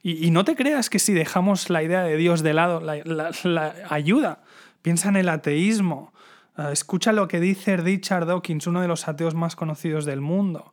Y, 0.04 0.30
no 0.30 0.44
te 0.44 0.54
creas 0.54 0.88
que 0.88 1.00
si 1.00 1.14
dejamos 1.14 1.68
la 1.68 1.82
idea 1.82 2.04
de 2.04 2.16
Dios 2.16 2.44
de 2.44 2.54
lado, 2.54 2.80
la, 2.80 3.74
ayuda. 3.90 4.44
Piensa 4.82 5.08
en 5.08 5.16
el 5.16 5.28
ateísmo. 5.28 6.13
Ah, 6.56 6.70
escucha 6.70 7.12
lo 7.12 7.26
que 7.26 7.40
dice 7.40 7.76
Richard 7.76 8.26
Dawkins, 8.26 8.66
uno 8.66 8.80
de 8.80 8.88
los 8.88 9.08
ateos 9.08 9.34
más 9.34 9.56
conocidos 9.56 10.04
del 10.04 10.20
mundo. 10.20 10.72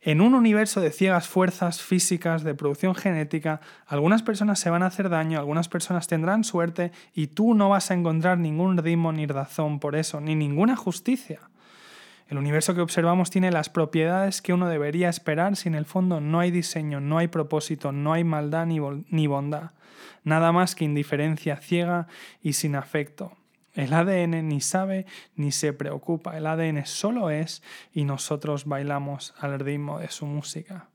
En 0.00 0.20
un 0.20 0.34
universo 0.34 0.80
de 0.80 0.90
ciegas 0.90 1.28
fuerzas 1.28 1.80
físicas 1.80 2.42
de 2.42 2.54
producción 2.54 2.94
genética, 2.94 3.60
algunas 3.86 4.22
personas 4.22 4.58
se 4.58 4.70
van 4.70 4.82
a 4.82 4.86
hacer 4.86 5.08
daño, 5.08 5.38
algunas 5.38 5.68
personas 5.68 6.08
tendrán 6.08 6.42
suerte 6.44 6.90
y 7.14 7.28
tú 7.28 7.54
no 7.54 7.68
vas 7.68 7.90
a 7.90 7.94
encontrar 7.94 8.38
ningún 8.38 8.76
ritmo 8.76 9.12
ni 9.12 9.26
razón 9.26 9.78
por 9.78 9.94
eso, 9.94 10.20
ni 10.20 10.34
ninguna 10.34 10.74
justicia. 10.76 11.40
El 12.28 12.38
universo 12.38 12.74
que 12.74 12.80
observamos 12.80 13.30
tiene 13.30 13.50
las 13.50 13.68
propiedades 13.68 14.40
que 14.40 14.52
uno 14.52 14.68
debería 14.68 15.08
esperar 15.08 15.54
si 15.54 15.68
el 15.68 15.84
fondo 15.84 16.20
no 16.20 16.40
hay 16.40 16.50
diseño, 16.50 17.00
no 17.00 17.18
hay 17.18 17.28
propósito, 17.28 17.92
no 17.92 18.12
hay 18.12 18.24
maldad 18.24 18.66
ni, 18.66 19.26
bondad. 19.26 19.72
Nada 20.24 20.50
más 20.50 20.74
que 20.74 20.84
indiferencia 20.84 21.56
ciega 21.56 22.06
y 22.40 22.54
sin 22.54 22.74
afecto. 22.74 23.36
El 23.74 23.92
ADN 23.92 24.48
ni 24.48 24.60
sabe 24.60 25.06
ni 25.34 25.52
se 25.52 25.72
preocupa. 25.72 26.36
El 26.36 26.46
ADN 26.46 26.84
solo 26.86 27.30
es 27.30 27.62
y 27.92 28.04
nosotros 28.04 28.66
bailamos 28.66 29.34
al 29.38 29.58
ritmo 29.58 29.98
de 29.98 30.08
su 30.08 30.26
música. 30.26 30.88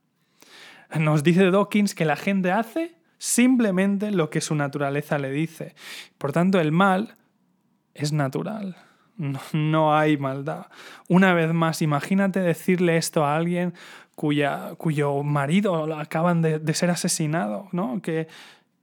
Nos 0.98 1.22
dice 1.22 1.50
Dawkins 1.50 1.94
que 1.94 2.04
la 2.04 2.16
gente 2.16 2.52
hace 2.52 2.96
simplemente 3.18 4.10
lo 4.10 4.30
que 4.30 4.40
su 4.40 4.54
naturaleza 4.54 5.18
le 5.18 5.30
dice. 5.30 5.74
Por 6.18 6.32
tanto, 6.32 6.60
el 6.60 6.72
mal 6.72 7.16
es 7.94 8.12
natural 8.12 8.76
no, 9.52 9.96
hay 9.96 10.16
maldad. 10.16 10.66
Una 11.08 11.34
vez 11.34 11.52
más, 11.52 11.82
imagínate 11.82 12.40
decirle 12.40 12.96
esto 12.96 13.24
a 13.24 13.36
alguien 13.36 13.74
cuya, 14.14 14.74
cuyo 14.78 15.22
marido 15.22 15.96
acaban 15.98 16.40
de, 16.40 16.74
ser 16.74 16.90
asesinado, 16.90 17.68
¿no? 17.72 18.00
Que, 18.00 18.28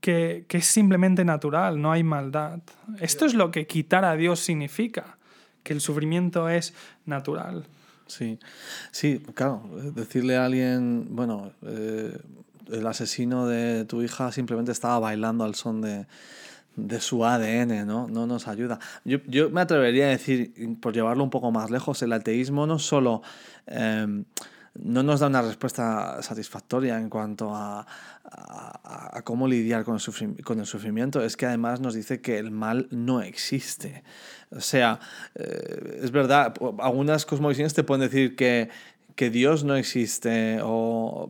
que, 0.06 0.46
es 0.48 0.68
simplemente 0.68 1.26
natural, 1.26 1.82
no 1.82 1.92
hay 1.92 2.04
maldad. 2.04 2.60
Esto 3.00 3.26
es 3.26 3.34
lo 3.34 3.50
que 3.50 3.66
quitar 3.66 4.06
a 4.06 4.16
Dios 4.16 4.40
significa, 4.40 5.18
que 5.64 5.74
el 5.74 5.82
sufrimiento 5.82 6.48
es 6.48 6.76
natural. 7.08 7.66
Sí, 8.06 8.38
sí, 8.92 9.20
claro, 9.34 9.64
decirle 9.96 10.38
a 10.38 10.46
alguien, 10.46 11.08
bueno, 11.10 11.52
eh, 11.64 12.16
el 12.72 12.86
asesino 12.86 13.48
de 13.48 13.86
tu 13.86 14.04
hija 14.04 14.32
simplemente 14.32 14.72
estaba 14.72 15.00
bailando 15.00 15.44
al 15.44 15.56
son 15.56 15.82
de, 15.82 16.06
de 16.76 17.02
su 17.02 17.26
ADN, 17.26 17.88
¿no? 17.88 18.08
No 18.08 18.28
nos 18.28 18.48
ayuda. 18.48 18.78
Yo, 19.06 19.18
yo, 19.26 19.50
me 19.50 19.62
atrevería 19.62 20.06
a 20.06 20.10
decir, 20.10 20.54
por 20.80 20.94
llevarlo 20.94 21.24
un 21.24 21.32
poco 21.32 21.50
más 21.50 21.72
lejos, 21.72 22.04
el 22.04 22.14
ateísmo 22.14 22.68
no 22.68 22.78
solo 22.78 23.24
em, 23.66 24.26
no 24.82 25.04
nos 25.04 25.20
da 25.20 25.28
una 25.28 25.42
respuesta 25.42 26.22
satisfactoria 26.22 26.98
en 27.00 27.10
cuanto 27.10 27.56
a, 27.56 27.86
a, 28.26 29.22
cómo 29.24 29.48
lidiar 29.48 29.84
con 29.84 29.98
el, 29.98 30.44
con 30.44 30.60
el, 30.60 30.66
sufrimiento, 30.66 31.24
es 31.24 31.38
que 31.38 31.46
además 31.46 31.80
nos 31.80 31.94
dice 31.94 32.22
que 32.22 32.38
el 32.38 32.52
mal 32.52 32.88
no 32.92 33.22
existe. 33.22 34.04
O 34.52 34.62
sea, 34.62 35.00
eh, 35.36 36.02
es 36.04 36.12
verdad, 36.12 36.54
algunas 36.80 37.26
cosmovisiones 37.26 37.74
te 37.74 37.84
pueden 37.84 38.02
decir 38.02 38.36
que, 38.36 38.70
que 39.16 39.30
Dios 39.30 39.64
no 39.64 39.76
existe 39.76 40.60
o, 40.62 41.30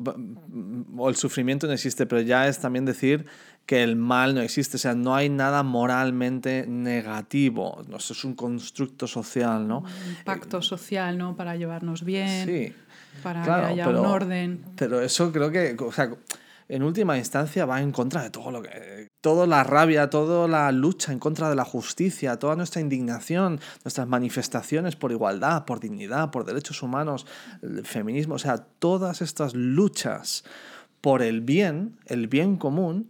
o, 0.97 1.09
el 1.09 1.15
sufrimiento 1.15 1.67
no 1.67 1.73
existe, 1.73 2.05
pero 2.05 2.21
ya 2.21 2.47
es 2.47 2.59
también 2.59 2.85
decir 2.85 3.25
que 3.65 3.81
el 3.81 3.95
mal 3.95 4.35
no 4.35 4.41
existe, 4.41 4.77
o 4.77 4.79
sea, 4.79 4.93
no 4.93 5.15
hay 5.15 5.27
nada 5.27 5.63
moralmente 5.63 6.65
negativo, 6.67 7.81
no, 7.87 7.97
es 7.97 8.23
un 8.23 8.35
constructo 8.35 9.07
social, 9.07 9.67
¿no? 9.67 9.79
Un 9.79 10.23
pacto 10.23 10.61
social, 10.61 11.17
¿no? 11.17 11.35
Para 11.35 11.55
llevarnos 11.55 12.03
bien, 12.03 12.45
sí, 12.45 12.73
para 13.23 13.43
que 13.43 13.51
haya 13.51 13.89
un 13.89 13.97
orden. 13.97 14.63
Pero 14.75 15.01
eso 15.01 15.31
creo 15.31 15.51
que, 15.51 15.75
o 15.79 15.91
sea, 15.91 16.09
en 16.67 16.83
última 16.83 17.17
instancia 17.17 17.65
va 17.65 17.81
en 17.81 17.91
contra 17.91 18.23
de 18.23 18.29
todo 18.29 18.51
lo 18.51 18.61
que... 18.61 19.07
Toda 19.21 19.47
la 19.47 19.63
rabia, 19.63 20.09
toda 20.09 20.47
la 20.47 20.71
lucha 20.71 21.11
en 21.11 21.17
contra 21.17 21.49
de 21.49 21.55
la 21.55 21.65
justicia, 21.65 22.37
toda 22.37 22.55
nuestra 22.55 22.79
indignación, 22.79 23.59
nuestras 23.83 24.07
manifestaciones 24.07 24.95
por 24.95 25.11
igualdad, 25.11 25.65
por 25.65 25.79
dignidad, 25.79 26.29
por 26.29 26.45
derechos 26.45 26.83
humanos, 26.83 27.25
el 27.63 27.85
feminismo, 27.85 28.35
o 28.35 28.39
sea, 28.39 28.57
todas 28.57 29.21
estas 29.23 29.55
luchas 29.55 30.43
por 31.01 31.23
el 31.23 31.41
bien, 31.41 31.97
el 32.05 32.27
bien 32.27 32.57
común, 32.57 33.09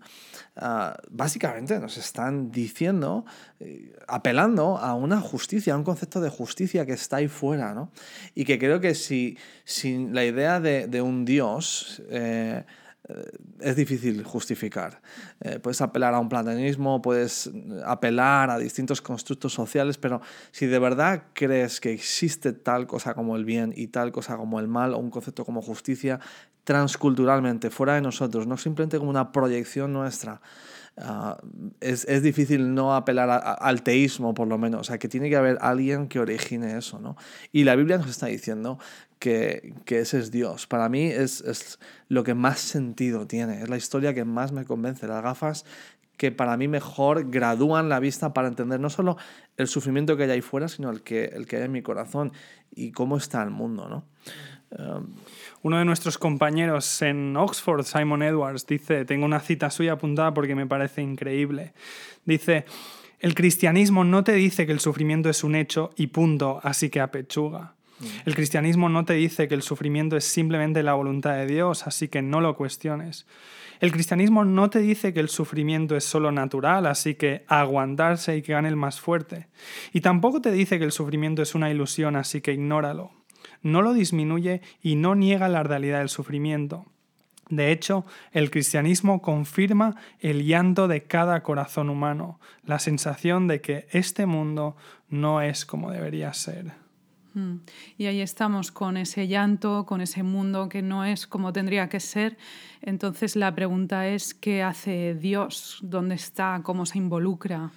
Ah, 0.57 0.95
básicamente 1.09 1.77
nos 1.79 1.97
están 1.97 2.49
diciendo, 2.49 3.25
eh, 3.59 3.93
apelando 4.07 4.77
a 4.77 4.93
una 4.93 5.19
justicia, 5.19 5.73
a 5.73 5.77
un 5.77 5.83
concepto 5.83 6.21
de 6.21 6.29
justicia 6.29 6.85
que 6.85 6.93
está 6.93 7.17
ahí 7.17 7.27
fuera, 7.27 7.73
¿no? 7.73 7.91
Y 8.35 8.45
que 8.45 8.57
creo 8.57 8.79
que 8.79 8.95
si, 8.95 9.37
sin 9.65 10.15
la 10.15 10.23
idea 10.23 10.61
de, 10.61 11.01
un 11.01 11.25
Dios 11.25 12.01
eh, 12.09 12.63
es 13.59 13.75
difícil 13.75 14.23
justificar. 14.23 15.01
puedes 15.61 15.81
apelar 15.81 16.13
a 16.13 16.19
un 16.19 16.29
platonismo, 16.29 17.01
puedes 17.01 17.51
apelar 17.85 18.49
a 18.49 18.57
distintos 18.57 19.01
constructos 19.01 19.53
sociales, 19.53 19.97
pero 19.97 20.21
si 20.51 20.65
de 20.65 20.79
verdad 20.79 21.23
crees 21.33 21.79
que 21.79 21.91
existe 21.91 22.53
tal 22.53 22.87
cosa 22.87 23.13
como 23.13 23.35
el 23.35 23.45
bien 23.45 23.73
y 23.75 23.87
tal 23.87 24.11
cosa 24.11 24.37
como 24.37 24.59
el 24.59 24.67
mal, 24.67 24.93
o 24.93 24.97
un 24.97 25.11
concepto 25.11 25.45
como 25.45 25.61
justicia, 25.61 26.19
transculturalmente, 26.65 27.69
fuera 27.69 27.93
de 27.93 28.01
nosotros, 28.01 28.47
no 28.47 28.57
simplemente 28.57 28.97
como 28.97 29.11
una 29.11 29.31
proyección 29.31 29.93
nuestra, 29.93 30.41
ah, 30.97 31.37
es, 31.79 32.05
es, 32.05 32.23
difícil 32.23 32.73
no 32.73 32.95
apelar 32.95 33.29
al 33.59 33.83
teísmo, 33.83 34.33
por 34.33 34.47
lo 34.47 34.57
menos. 34.57 34.81
O 34.81 34.83
sea, 34.83 34.97
que 34.97 35.07
tiene 35.07 35.29
que 35.29 35.35
haber 35.35 35.59
alguien 35.61 36.07
que 36.07 36.19
origine 36.19 36.75
eso, 36.77 36.99
¿no? 36.99 37.15
Y 37.51 37.63
la 37.65 37.75
Biblia 37.75 37.99
nos 37.99 38.09
está 38.09 38.25
diciendo 38.25 38.79
que, 39.19 39.73
que 39.85 39.99
ese 39.99 40.19
es 40.19 40.31
Dios. 40.31 40.67
Para 40.67 40.89
mí 40.89 41.05
es, 41.05 41.41
es, 41.41 41.79
lo 42.09 42.23
que 42.23 42.33
más 42.33 42.59
sentido 42.59 43.27
tiene. 43.27 43.61
Es 43.61 43.69
la 43.69 43.77
historia 43.77 44.13
que 44.13 44.25
más 44.25 44.51
me 44.51 44.65
convence. 44.65 45.07
Las 45.07 45.23
gafas 45.23 45.65
que 46.17 46.31
para 46.31 46.55
mí 46.57 46.67
mejor 46.67 47.29
gradúan 47.29 47.89
la 47.89 47.99
vista 47.99 48.33
para 48.33 48.47
entender 48.47 48.79
no 48.79 48.89
solo 48.89 49.17
el 49.57 49.67
sufrimiento 49.67 50.15
que 50.15 50.23
hay 50.23 50.31
ahí 50.31 50.41
fuera, 50.41 50.67
sino 50.67 50.89
el 50.89 51.01
que, 51.01 51.25
el 51.25 51.45
que 51.45 51.57
hay 51.57 51.63
en 51.63 51.71
mi 51.71 51.81
corazón 51.81 52.31
y 52.73 52.91
cómo 52.91 53.17
está 53.17 53.43
el 53.43 53.49
mundo, 53.49 53.89
¿no? 53.89 54.05
Uno 55.61 55.77
de 55.77 55.85
nuestros 55.85 56.17
compañeros 56.17 57.01
en 57.01 57.37
Oxford, 57.37 57.85
Simon 57.85 58.23
Edwards, 58.23 58.65
dice, 58.65 59.05
tengo 59.05 59.25
una 59.25 59.39
cita 59.39 59.69
suya 59.69 59.93
apuntada 59.93 60.33
porque 60.33 60.55
me 60.55 60.67
parece 60.67 61.01
increíble. 61.01 61.73
Dice, 62.25 62.65
el 63.19 63.35
cristianismo 63.35 64.03
no 64.03 64.23
te 64.23 64.33
dice 64.33 64.65
que 64.65 64.73
el 64.73 64.79
sufrimiento 64.79 65.29
es 65.29 65.43
un 65.43 65.55
hecho 65.55 65.91
y 65.95 66.07
punto, 66.07 66.59
así 66.61 66.89
que 66.89 66.99
apechuga. 66.99 67.74
El 68.25 68.35
cristianismo 68.35 68.89
no 68.89 69.05
te 69.05 69.13
dice 69.13 69.47
que 69.47 69.55
el 69.55 69.61
sufrimiento 69.61 70.17
es 70.17 70.25
simplemente 70.25 70.83
la 70.83 70.93
voluntad 70.93 71.35
de 71.35 71.47
Dios, 71.47 71.87
así 71.87 72.07
que 72.07 72.21
no 72.21 72.41
lo 72.41 72.55
cuestiones. 72.55 73.25
El 73.79 73.91
cristianismo 73.91 74.45
no 74.45 74.69
te 74.69 74.79
dice 74.79 75.13
que 75.13 75.19
el 75.19 75.29
sufrimiento 75.29 75.95
es 75.95 76.03
solo 76.03 76.31
natural, 76.31 76.85
así 76.85 77.15
que 77.15 77.45
aguantarse 77.47 78.37
y 78.37 78.41
que 78.41 78.53
gane 78.53 78.69
el 78.69 78.75
más 78.75 78.99
fuerte. 78.99 79.47
Y 79.93 80.01
tampoco 80.01 80.41
te 80.41 80.51
dice 80.51 80.77
que 80.79 80.85
el 80.85 80.91
sufrimiento 80.91 81.41
es 81.41 81.55
una 81.55 81.69
ilusión, 81.69 82.15
así 82.15 82.41
que 82.41 82.53
ignóralo 82.53 83.11
no 83.65 83.81
lo 83.81 83.93
disminuye 83.93 84.61
y 84.81 84.95
no 84.95 85.15
niega 85.15 85.49
la 85.49 85.63
realidad 85.63 85.99
del 85.99 86.09
sufrimiento. 86.09 86.85
De 87.49 87.71
hecho, 87.71 88.05
el 88.31 88.49
cristianismo 88.49 89.21
confirma 89.21 89.95
el 90.19 90.45
llanto 90.45 90.87
de 90.87 91.03
cada 91.03 91.43
corazón 91.43 91.89
humano, 91.89 92.39
la 92.63 92.79
sensación 92.79 93.47
de 93.47 93.61
que 93.61 93.87
este 93.91 94.25
mundo 94.25 94.75
no 95.09 95.41
es 95.41 95.65
como 95.65 95.91
debería 95.91 96.33
ser. 96.33 96.84
Mm. 97.35 97.57
Y 97.97 98.05
ahí 98.07 98.21
estamos 98.21 98.71
con 98.71 98.97
ese 98.97 99.27
llanto, 99.27 99.85
con 99.85 100.01
ese 100.01 100.23
mundo 100.23 100.69
que 100.69 100.81
no 100.81 101.05
es 101.05 101.27
como 101.27 101.53
tendría 101.53 101.89
que 101.89 101.99
ser. 101.99 102.37
Entonces 102.81 103.35
la 103.35 103.53
pregunta 103.53 104.07
es, 104.07 104.33
¿qué 104.33 104.63
hace 104.63 105.15
Dios? 105.15 105.79
¿Dónde 105.83 106.15
está? 106.15 106.61
¿Cómo 106.63 106.85
se 106.85 106.97
involucra? 106.97 107.71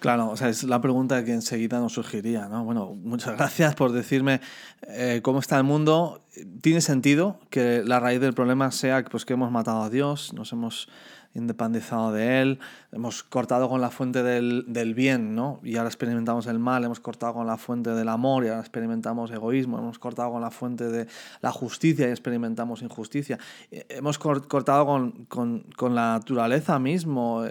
Claro, 0.00 0.30
o 0.30 0.36
sea, 0.36 0.48
es 0.48 0.64
la 0.64 0.80
pregunta 0.80 1.24
que 1.24 1.32
enseguida 1.32 1.78
nos 1.78 1.92
surgiría, 1.92 2.48
¿no? 2.48 2.64
Bueno, 2.64 2.94
muchas 2.94 3.36
gracias 3.36 3.74
por 3.74 3.92
decirme 3.92 4.40
eh, 4.88 5.20
cómo 5.22 5.38
está 5.38 5.58
el 5.58 5.64
mundo. 5.64 6.24
Tiene 6.60 6.80
sentido 6.80 7.38
que 7.50 7.82
la 7.84 8.00
raíz 8.00 8.20
del 8.20 8.32
problema 8.32 8.72
sea 8.72 9.04
pues, 9.04 9.24
que 9.24 9.34
hemos 9.34 9.52
matado 9.52 9.82
a 9.82 9.90
Dios, 9.90 10.32
nos 10.32 10.52
hemos 10.52 10.88
independizado 11.34 12.12
de 12.12 12.42
él, 12.42 12.58
hemos 12.92 13.22
cortado 13.22 13.68
con 13.68 13.80
la 13.80 13.90
fuente 13.90 14.22
del, 14.22 14.64
del, 14.68 14.94
bien, 14.94 15.34
¿no? 15.34 15.60
Y 15.62 15.76
ahora 15.76 15.88
experimentamos 15.88 16.46
el 16.46 16.58
mal, 16.58 16.84
hemos 16.84 17.00
cortado 17.00 17.34
con 17.34 17.46
la 17.46 17.56
fuente 17.56 17.90
del 17.90 18.08
amor 18.08 18.44
y 18.44 18.48
ahora 18.48 18.60
experimentamos 18.60 19.30
egoísmo, 19.30 19.78
hemos 19.78 19.98
cortado 19.98 20.32
con 20.32 20.42
la 20.42 20.50
fuente 20.50 20.88
de 20.88 21.06
la 21.40 21.50
justicia 21.50 22.06
y 22.08 22.10
experimentamos 22.10 22.82
injusticia, 22.82 23.38
eh, 23.70 23.86
hemos 23.88 24.18
cortado 24.18 24.84
con, 24.84 25.24
con, 25.26 25.60
con, 25.76 25.94
la 25.94 26.12
naturaleza 26.12 26.78
mismo 26.78 27.44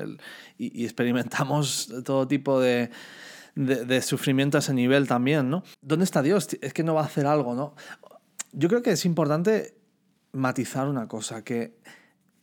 y, 0.58 0.82
y, 0.82 0.84
experimentamos 0.84 1.92
todo 2.06 2.28
tipo 2.28 2.60
de, 2.60 2.92
de, 3.56 3.86
de 3.86 4.02
sufrimiento 4.02 4.58
a 4.58 4.60
ese 4.60 4.74
nivel 4.74 5.08
también, 5.08 5.50
¿no? 5.50 5.64
¿Dónde 5.82 6.06
está 6.06 6.22
Dios? 6.22 6.48
Es 6.62 6.74
que 6.74 6.84
no 6.84 6.94
va 6.94 7.02
a 7.02 7.06
hacer 7.06 7.26
algo, 7.26 7.56
¿no? 7.56 7.74
Yo 8.54 8.70
creo 8.70 8.84
que 8.84 8.92
es 8.92 9.06
importante 9.06 9.76
matizar 10.34 10.88
una 10.88 11.08
cosa, 11.08 11.44
que 11.44 11.78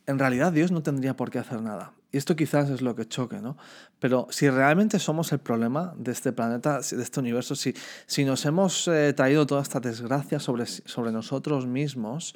en 0.09 0.17
realidad 0.17 0.51
Dios 0.51 0.71
no 0.71 0.81
tendría 0.81 1.15
por 1.15 1.29
qué 1.29 1.37
hacer 1.37 1.61
nada. 1.61 1.93
Y 2.11 2.17
esto 2.17 2.35
quizás 2.35 2.69
es 2.71 2.81
lo 2.81 2.95
que 2.95 3.07
choque, 3.07 3.39
¿no? 3.39 3.55
Pero 3.99 4.27
si 4.31 4.49
realmente 4.49 4.97
somos 4.97 5.31
el 5.31 5.39
problema 5.39 5.93
de 5.95 6.11
este 6.11 6.31
planeta, 6.31 6.79
de 6.79 7.03
este 7.03 7.19
universo, 7.19 7.55
si, 7.55 7.75
si 8.07 8.25
nos 8.25 8.45
hemos 8.45 8.87
eh, 8.87 9.13
traído 9.13 9.45
toda 9.45 9.61
esta 9.61 9.79
desgracia 9.79 10.39
sobre, 10.39 10.65
sobre 10.65 11.11
nosotros 11.11 11.67
mismos, 11.67 12.33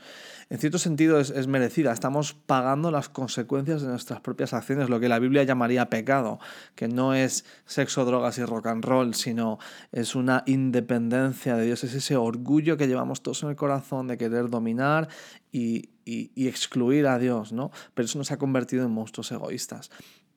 en 0.51 0.59
cierto 0.59 0.77
sentido 0.77 1.19
es, 1.19 1.31
es, 1.31 1.47
merecida. 1.47 1.91
Estamos 1.91 2.33
pagando 2.33 2.91
las 2.91 3.09
consecuencias 3.09 3.81
de 3.81 3.87
nuestras 3.87 4.19
propias 4.19 4.53
acciones, 4.53 4.89
lo 4.89 4.99
que 4.99 5.09
la 5.09 5.17
Biblia 5.17 5.43
llamaría 5.43 5.89
pecado, 5.89 6.39
que 6.75 6.87
no 6.87 7.15
es 7.15 7.45
sexo, 7.65 8.05
drogas 8.05 8.37
y 8.37 8.43
rock 8.43 8.67
and 8.67 8.85
roll, 8.85 9.15
sino 9.15 9.57
es 9.91 10.13
una 10.13 10.43
independencia 10.45 11.55
de 11.55 11.65
Dios, 11.65 11.83
es 11.83 11.95
ese 11.95 12.15
orgullo 12.15 12.77
que 12.77 12.87
llevamos 12.87 13.23
todos 13.23 13.41
en 13.41 13.49
el 13.49 13.55
corazón 13.55 14.07
de 14.07 14.17
querer 14.17 14.49
dominar 14.49 15.07
y, 15.51 15.89
y, 16.05 16.47
excluir 16.47 17.07
a 17.07 17.19
Dios, 17.19 17.53
¿no? 17.53 17.71
Pero 17.93 18.05
eso 18.05 18.17
nos 18.17 18.31
ha 18.31 18.37
convertido 18.37 18.83
en 18.83 18.91
monstruos 18.91 19.31
egoístas. 19.31 19.62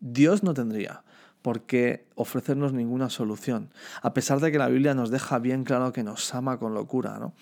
Dios 0.01 0.43
no 0.43 0.55
tendría 0.55 1.03
por 1.43 1.63
qué 1.63 2.09
ofrecernos 2.17 2.73
ninguna 2.73 3.09
solución, 3.09 3.71
a 4.03 4.13
pesar 4.15 4.41
de 4.41 4.51
que 4.51 4.59
la 4.59 4.69
Biblia 4.69 4.95
nos 4.95 5.11
deja 5.11 5.39
bien 5.39 5.65
claro 5.65 5.93
que 5.93 6.03
nos 6.03 6.35
ama 6.35 6.59
con 6.59 6.75
locura, 6.75 7.19
¿no? 7.19 7.35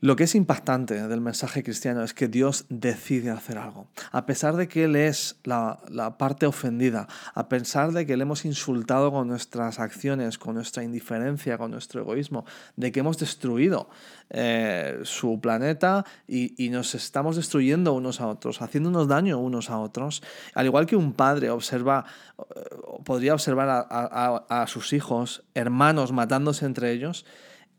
Lo 0.00 0.16
que 0.16 0.24
es 0.24 0.34
impactante 0.34 1.06
del 1.08 1.20
mensaje 1.20 1.62
cristiano 1.62 2.02
es 2.02 2.14
que 2.14 2.28
Dios 2.28 2.66
decide 2.68 3.30
hacer 3.30 3.58
algo. 3.58 3.86
A 4.10 4.26
pesar 4.26 4.56
de 4.56 4.68
que 4.68 4.84
Él 4.84 4.96
es 4.96 5.36
la, 5.44 5.78
parte 6.18 6.46
ofendida, 6.46 7.06
a 7.32 7.48
pesar 7.48 7.92
de 7.92 8.04
que 8.04 8.16
le 8.16 8.22
hemos 8.22 8.44
insultado 8.44 9.12
con 9.12 9.28
nuestras 9.28 9.78
acciones, 9.78 10.36
con 10.36 10.56
nuestra 10.56 10.82
indiferencia, 10.82 11.58
con 11.58 11.70
nuestro 11.70 12.02
egoísmo, 12.02 12.44
de 12.76 12.90
que 12.90 13.00
hemos 13.00 13.18
destruido 13.18 13.88
eh, 14.30 15.00
su 15.04 15.40
planeta 15.40 16.04
y, 16.26 16.68
nos 16.70 16.94
estamos 16.96 17.36
destruyendo 17.36 17.92
unos 17.92 18.20
a 18.20 18.26
otros, 18.26 18.60
haciéndonos 18.60 19.06
daño 19.06 19.38
unos 19.38 19.70
a 19.70 19.78
otros, 19.78 20.22
al 20.54 20.66
igual 20.66 20.86
que 20.86 20.96
un 20.96 21.12
padre 21.12 21.50
observa, 21.50 22.04
eh, 22.38 22.60
podría 23.04 23.32
observar 23.32 23.86
a 23.88 24.64
sus 24.66 24.92
hijos, 24.92 25.44
hermanos 25.54 26.10
matándose 26.10 26.66
entre 26.66 26.90
ellos, 26.90 27.24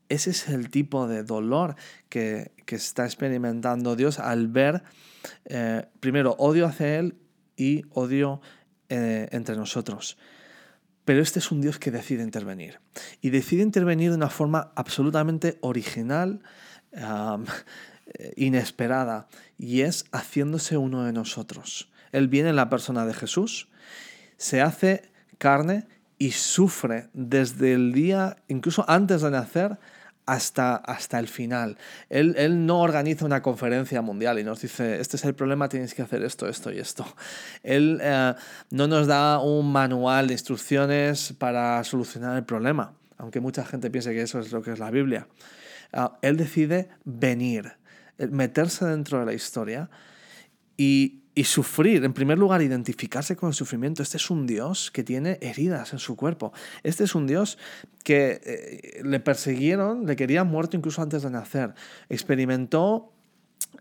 ese 0.09 0.31
es 0.31 0.47
el 0.49 0.69
tipo 0.69 1.07
de 1.07 1.23
dolor 1.23 1.75
que, 2.09 2.51
está 2.67 3.05
experimentando 3.05 3.95
Dios 3.95 4.19
al 4.19 4.47
ver, 4.47 4.83
eh, 5.45 5.85
primero, 5.99 6.35
odio 6.37 6.65
hacia 6.65 6.99
Él 6.99 7.15
y 7.55 7.83
odio 7.91 8.41
eh, 8.89 9.27
entre 9.31 9.55
nosotros. 9.55 10.17
Pero 11.05 11.21
este 11.21 11.39
es 11.39 11.51
un 11.51 11.61
Dios 11.61 11.77
que 11.77 11.91
decide 11.91 12.23
intervenir. 12.23 12.79
Y 13.21 13.29
decide 13.29 13.61
intervenir 13.61 14.09
de 14.09 14.17
una 14.17 14.29
forma 14.29 14.71
absolutamente 14.75 15.57
original, 15.61 16.41
inesperada, 18.35 19.27
y 19.57 19.81
es 19.81 20.05
haciéndose 20.11 20.77
uno 20.77 21.03
de 21.03 21.13
nosotros. 21.13 21.91
Él 22.11 22.27
viene 22.29 22.49
en 22.49 22.55
la 22.55 22.69
persona 22.69 23.05
de 23.05 23.13
Jesús, 23.13 23.67
se 24.37 24.61
hace 24.61 25.11
carne 25.37 25.85
y 26.17 26.31
sufre 26.31 27.09
desde 27.13 27.73
el 27.73 27.91
día, 27.91 28.37
incluso 28.47 28.85
antes 28.87 29.21
de 29.21 29.31
nacer, 29.31 29.77
hasta, 30.25 30.75
hasta 30.75 31.19
el 31.19 31.27
final. 31.27 31.77
Él, 32.09 32.35
él, 32.37 32.65
no 32.65 32.81
organiza 32.81 33.25
una 33.25 33.41
conferencia 33.41 34.01
mundial 34.01 34.39
y 34.39 34.43
nos 34.43 34.61
dice, 34.61 34.99
este 34.99 35.17
es 35.17 35.25
el 35.25 35.35
problema, 35.35 35.69
tienes 35.69 35.93
que 35.93 36.01
hacer 36.01 36.23
esto, 36.23 36.47
esto 36.47 36.71
y 36.71 36.79
esto. 36.79 37.05
Él 37.63 37.99
eh, 38.01 38.33
no 38.71 38.87
nos 38.87 39.07
da 39.07 39.39
un 39.39 39.71
manual 39.71 40.27
de 40.27 40.33
instrucciones 40.33 41.33
para 41.37 41.83
solucionar 41.83 42.37
el 42.37 42.43
problema, 42.43 42.93
aunque 43.17 43.39
mucha 43.39 43.65
gente 43.65 43.89
piense 43.89 44.11
que 44.11 44.21
eso 44.21 44.39
es 44.39 44.51
lo 44.51 44.61
que 44.61 44.71
es 44.71 44.79
la 44.79 44.91
Biblia. 44.91 45.27
Ah, 45.93 46.17
él 46.21 46.37
decide 46.37 46.89
venir, 47.03 47.73
meterse 48.17 48.85
dentro 48.85 49.19
de 49.19 49.25
la 49.25 49.33
historia 49.33 49.89
y 50.77 51.24
y 51.35 51.43
sufrir, 51.43 52.05
en 52.05 52.13
primer 52.13 52.39
lugar, 52.39 52.61
identificarse 52.61 53.35
con 53.35 53.49
el 53.49 53.53
sufrimiento. 53.53 54.01
Este 54.01 54.17
es 54.17 54.29
un 54.31 54.47
Dios 54.47 54.89
que 54.89 55.03
tiene 55.03 55.37
heridas 55.41 55.91
en 55.91 55.99
su 55.99 56.15
cuerpo. 56.15 56.53
Este 56.83 57.03
es 57.03 57.13
un 57.13 57.27
Dios 57.27 57.57
que 58.03 58.39
eh, 58.43 59.01
le 59.03 59.19
persiguieron, 59.19 60.05
le 60.05 60.15
querían 60.15 60.47
muerto 60.47 60.77
incluso 60.77 61.01
antes 61.01 61.23
de 61.23 61.29
nacer. 61.29 61.75
Experimentó 62.07 63.11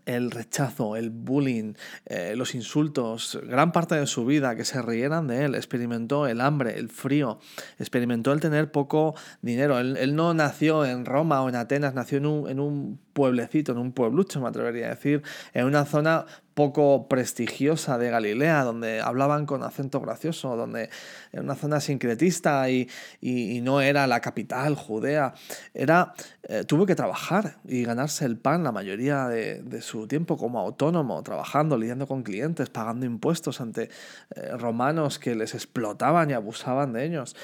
el 0.05 0.31
rechazo, 0.31 0.95
el 0.95 1.09
bullying, 1.09 1.73
eh, 2.05 2.35
los 2.35 2.55
insultos, 2.55 3.39
gran 3.43 3.71
parte 3.71 3.95
de 3.95 4.05
su 4.05 4.25
vida, 4.25 4.55
que 4.55 4.65
se 4.65 4.81
rieran 4.81 5.27
de 5.27 5.45
él, 5.45 5.55
experimentó 5.55 6.27
el 6.27 6.41
hambre, 6.41 6.77
el 6.77 6.89
frío, 6.89 7.39
experimentó 7.79 8.31
el 8.31 8.39
tener 8.39 8.71
poco 8.71 9.15
dinero. 9.41 9.79
Él, 9.79 10.15
no 10.15 10.33
nació 10.33 10.85
en 10.85 11.05
Roma 11.05 11.41
o 11.41 11.49
en 11.49 11.55
Atenas, 11.55 11.93
nació 11.93 12.17
en 12.17 12.25
un, 12.25 12.49
en 12.49 12.59
un 12.59 12.99
pueblecito, 13.13 13.71
en 13.71 13.77
un 13.77 13.93
pueblucho, 13.93 14.41
me 14.41 14.49
atrevería 14.49 14.87
a 14.87 14.89
decir, 14.89 15.23
en 15.53 15.65
una 15.65 15.85
zona 15.85 16.25
poco 16.55 17.07
prestigiosa 17.09 17.97
de 17.97 18.09
Galilea, 18.09 18.63
donde 18.63 19.01
hablaban 19.01 19.45
con 19.45 19.61
acento 19.61 19.99
gracioso, 19.99 20.55
donde 20.55 20.89
era 21.33 21.41
una 21.41 21.55
zona 21.55 21.81
sincretista 21.81 22.69
y, 22.69 22.89
y, 23.19 23.59
no 23.61 23.81
era 23.81 24.07
la 24.07 24.21
capital 24.21 24.75
Judea. 24.75 25.33
Era, 25.73 26.13
eh, 26.43 26.63
tuvo 26.63 26.85
que 26.85 26.95
trabajar 26.95 27.57
y 27.67 27.83
ganarse 27.83 28.25
el 28.25 28.37
pan 28.37 28.63
la 28.63 28.71
mayoría 28.71 29.27
de, 29.27 29.61
de, 29.63 29.81
su 29.81 30.07
tiempo 30.07 30.37
como 30.37 30.59
autónomo, 30.59 31.21
trabajando, 31.23 31.77
lidiando 31.77 32.07
con 32.07 32.23
clientes, 32.23 32.69
pagando 32.69 33.05
impuestos 33.05 33.59
ante 33.59 33.89
eh, 34.35 34.57
romanos 34.57 35.19
que 35.19 35.35
les 35.35 35.53
explotaban 35.53 36.29
y 36.29 36.33
abusaban 36.33 36.93
de 36.93 37.05
ellos 37.05 37.35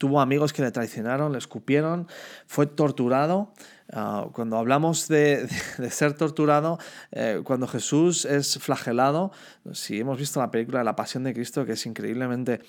tuvo 0.00 0.22
amigos 0.22 0.54
que 0.54 0.62
le 0.62 0.70
traicionaron, 0.70 1.32
le 1.32 1.36
escupieron, 1.38 2.08
fue 2.46 2.64
torturado. 2.64 3.52
Ah, 3.92 4.28
cuando 4.32 4.56
hablamos 4.56 5.08
de, 5.08 5.48
ser 5.90 6.14
torturado, 6.14 6.78
eh, 7.10 7.40
cuando 7.44 7.66
Jesús 7.66 8.24
es 8.24 8.58
flagelado, 8.58 9.32
si 9.72 9.98
hemos 9.98 10.18
visto 10.18 10.40
la 10.40 10.50
película 10.50 10.78
de 10.78 10.84
la 10.84 10.96
Pasión 10.96 11.24
de 11.24 11.34
Cristo, 11.34 11.64
que 11.64 11.72
es 11.72 11.86
increíblemente 11.86 12.60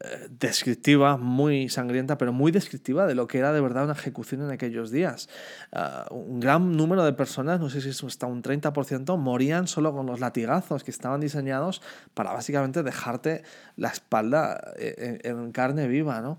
eh, 0.00 0.26
descriptiva, 0.30 1.18
muy 1.18 1.68
sangrienta, 1.68 2.16
pero 2.16 2.32
muy 2.32 2.50
descriptiva 2.50 3.06
de 3.06 3.14
lo 3.14 3.28
que 3.28 3.38
era 3.38 3.52
de 3.52 3.60
verdad 3.60 3.84
una 3.84 3.92
ejecución 3.92 4.42
en 4.42 4.50
aquellos 4.50 4.90
días. 4.90 5.28
Ah, 5.72 6.06
un 6.10 6.40
gran 6.40 6.72
número 6.72 7.04
de 7.04 7.12
personas, 7.12 7.60
no 7.60 7.68
sé 7.68 7.82
si 7.82 7.90
es 7.90 8.02
hasta 8.02 8.26
un 8.26 8.42
30%, 8.42 9.18
morían 9.18 9.68
solo 9.68 9.92
con 9.92 10.06
los 10.06 10.18
latigazos 10.18 10.82
que 10.82 10.90
estaban 10.90 11.20
diseñados 11.20 11.82
para 12.14 12.32
básicamente 12.32 12.82
dejarte 12.82 13.42
la 13.76 13.88
espalda 13.88 14.72
eh, 14.78 15.20
en, 15.24 15.52
carne 15.52 15.86
viva. 15.88 16.22
¿no? 16.22 16.38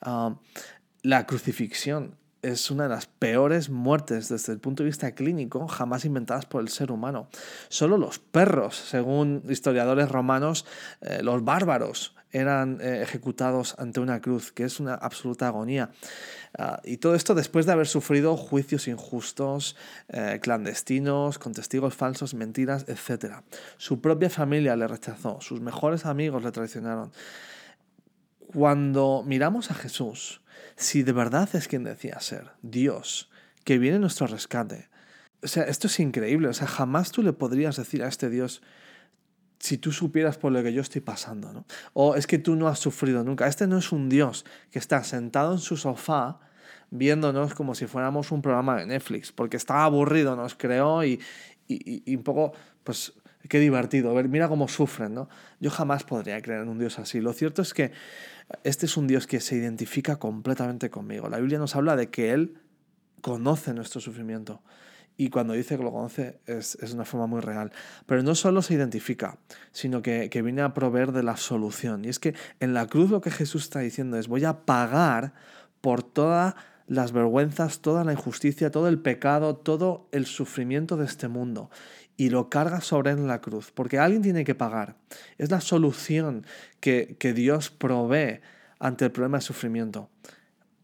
Ah, 0.00 0.36
la 1.02 1.26
crucifixión 1.26 2.14
es 2.44 2.70
una 2.70 2.84
de 2.84 2.90
las 2.90 3.06
peores 3.06 3.70
muertes 3.70 4.28
desde 4.28 4.52
el 4.52 4.58
punto 4.58 4.82
de 4.82 4.88
vista 4.88 5.12
clínico 5.12 5.66
jamás 5.66 6.04
inventadas 6.04 6.46
por 6.46 6.60
el 6.60 6.68
ser 6.68 6.92
humano. 6.92 7.28
Solo 7.68 7.96
los 7.96 8.18
perros, 8.18 8.76
según 8.76 9.42
historiadores 9.48 10.08
romanos, 10.08 10.66
eh, 11.00 11.20
los 11.22 11.44
bárbaros 11.44 12.14
eran 12.34 12.80
eh, 12.80 13.00
ejecutados 13.02 13.76
ante 13.78 14.00
una 14.00 14.20
cruz, 14.20 14.52
que 14.52 14.64
es 14.64 14.80
una 14.80 14.94
absoluta 14.94 15.46
agonía. 15.46 15.90
Ah, 16.58 16.80
y 16.84 16.98
todo 16.98 17.14
esto 17.14 17.34
después 17.34 17.64
de 17.64 17.72
haber 17.72 17.86
sufrido 17.86 18.36
juicios 18.36 18.88
injustos, 18.88 19.76
eh, 20.08 20.40
clandestinos, 20.42 21.38
con 21.38 21.52
testigos 21.52 21.94
falsos, 21.94 22.34
mentiras, 22.34 22.86
etc. 22.88 23.36
Su 23.76 24.00
propia 24.00 24.30
familia 24.30 24.76
le 24.76 24.88
rechazó, 24.88 25.40
sus 25.40 25.60
mejores 25.60 26.06
amigos 26.06 26.42
le 26.42 26.50
traicionaron. 26.50 27.12
Cuando 28.54 29.22
miramos 29.26 29.70
a 29.70 29.74
Jesús, 29.74 30.40
si 30.76 31.02
de 31.02 31.12
verdad 31.12 31.48
es 31.54 31.68
quien 31.68 31.84
decía 31.84 32.20
ser, 32.20 32.52
Dios, 32.62 33.30
que 33.64 33.78
viene 33.78 33.98
nuestro 33.98 34.26
rescate, 34.26 34.88
o 35.42 35.48
sea, 35.48 35.64
esto 35.64 35.88
es 35.88 36.00
increíble, 36.00 36.48
o 36.48 36.54
sea, 36.54 36.66
jamás 36.66 37.10
tú 37.10 37.22
le 37.22 37.32
podrías 37.32 37.76
decir 37.76 38.02
a 38.02 38.08
este 38.08 38.30
Dios, 38.30 38.62
si 39.58 39.76
tú 39.76 39.92
supieras 39.92 40.38
por 40.38 40.52
lo 40.52 40.62
que 40.62 40.72
yo 40.72 40.82
estoy 40.82 41.00
pasando, 41.00 41.52
¿no? 41.52 41.66
O 41.94 42.16
es 42.16 42.26
que 42.26 42.38
tú 42.38 42.54
no 42.54 42.68
has 42.68 42.78
sufrido 42.78 43.24
nunca. 43.24 43.46
Este 43.46 43.66
no 43.66 43.78
es 43.78 43.92
un 43.92 44.08
Dios 44.08 44.44
que 44.70 44.78
está 44.78 45.02
sentado 45.04 45.52
en 45.52 45.58
su 45.58 45.76
sofá 45.76 46.38
viéndonos 46.90 47.54
como 47.54 47.74
si 47.74 47.86
fuéramos 47.86 48.30
un 48.30 48.42
programa 48.42 48.76
de 48.76 48.86
Netflix, 48.86 49.32
porque 49.32 49.56
estaba 49.56 49.84
aburrido, 49.84 50.36
nos 50.36 50.54
creó 50.54 51.04
y, 51.04 51.20
y, 51.66 52.14
un 52.14 52.22
poco, 52.22 52.52
pues, 52.84 53.14
qué 53.48 53.60
divertido, 53.60 54.14
ver, 54.14 54.28
mira 54.28 54.48
cómo 54.48 54.68
sufren, 54.68 55.14
¿no? 55.14 55.28
Yo 55.60 55.70
jamás 55.70 56.04
podría 56.04 56.40
creer 56.42 56.62
en 56.62 56.68
un 56.68 56.78
Dios 56.78 56.98
así. 56.98 57.20
Lo 57.20 57.32
cierto 57.32 57.62
es 57.62 57.74
que 57.74 57.92
este 58.62 58.86
es 58.86 58.96
un 58.96 59.06
Dios 59.06 59.26
que 59.26 59.40
se 59.40 59.56
identifica 59.56 60.16
completamente 60.16 60.90
conmigo. 60.90 61.28
La 61.28 61.38
Biblia 61.38 61.58
nos 61.58 61.76
habla 61.76 61.96
de 61.96 62.10
que 62.10 62.32
Él 62.32 62.58
conoce 63.20 63.72
nuestro 63.72 64.00
sufrimiento 64.00 64.62
y 65.16 65.30
cuando 65.30 65.54
dice 65.54 65.76
que 65.76 65.84
lo 65.84 65.92
conoce 65.92 66.40
es, 66.46 66.76
es, 66.76 66.92
una 66.92 67.04
forma 67.04 67.26
muy 67.26 67.40
real. 67.40 67.72
Pero 68.06 68.22
no 68.22 68.34
solo 68.34 68.62
se 68.62 68.74
identifica, 68.74 69.38
sino 69.70 70.02
que, 70.02 70.28
que, 70.28 70.42
viene 70.42 70.62
a 70.62 70.74
proveer 70.74 71.12
de 71.12 71.22
la 71.22 71.36
solución. 71.36 72.04
Y 72.04 72.08
es 72.08 72.18
que 72.18 72.34
en 72.58 72.74
la 72.74 72.86
cruz 72.86 73.10
lo 73.10 73.20
que 73.20 73.30
Jesús 73.30 73.62
está 73.62 73.80
diciendo 73.80 74.18
es 74.18 74.26
voy 74.26 74.44
a 74.44 74.64
pagar 74.64 75.32
por 75.80 76.02
todas 76.02 76.54
las 76.86 77.12
vergüenzas, 77.12 77.80
toda 77.80 78.04
la 78.04 78.12
injusticia, 78.12 78.70
todo 78.70 78.88
el 78.88 78.98
pecado, 78.98 79.56
todo 79.56 80.08
el 80.12 80.26
sufrimiento 80.26 80.96
de 80.96 81.06
este 81.06 81.28
mundo. 81.28 81.70
Y 82.16 82.30
lo 82.30 82.48
carga 82.48 82.80
sobre 82.80 83.10
él 83.10 83.18
en 83.18 83.26
la 83.26 83.40
cruz, 83.40 83.72
porque 83.72 83.98
alguien 83.98 84.22
tiene 84.22 84.44
que 84.44 84.54
pagar. 84.54 84.96
Es 85.38 85.50
la 85.50 85.60
solución 85.60 86.46
que, 86.80 87.16
que 87.18 87.32
Dios 87.32 87.70
provee 87.70 88.40
ante 88.78 89.06
el 89.06 89.12
problema 89.12 89.38
de 89.38 89.42
sufrimiento. 89.42 90.10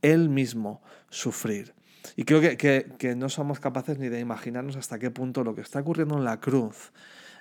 Él 0.03 0.29
mismo 0.29 0.83
sufrir. 1.11 1.75
Y 2.17 2.25
creo 2.25 2.41
que, 2.41 3.15
no 3.17 3.29
somos 3.29 3.61
capaces 3.61 3.99
ni 3.99 4.09
de 4.09 4.21
imaginarnos 4.21 4.77
hasta 4.77 4.99
qué 4.99 5.11
punto 5.11 5.45
lo 5.45 5.55
que 5.55 5.61
está 5.61 5.81
ocurriendo 5.81 6.17
en 6.17 6.25
la 6.25 6.41
cruz 6.41 6.93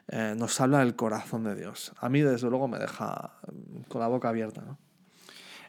eh, 0.08 0.34
nos 0.38 0.60
habla 0.60 0.80
del 0.80 0.96
corazón 0.96 1.44
de 1.44 1.56
Dios. 1.56 1.94
A 2.00 2.10
mí, 2.10 2.22
desde 2.22 2.50
luego, 2.50 2.68
me 2.68 2.80
deja 2.80 3.40
con 3.88 4.02
la 4.02 4.08
boca 4.08 4.30
abierta. 4.30 4.78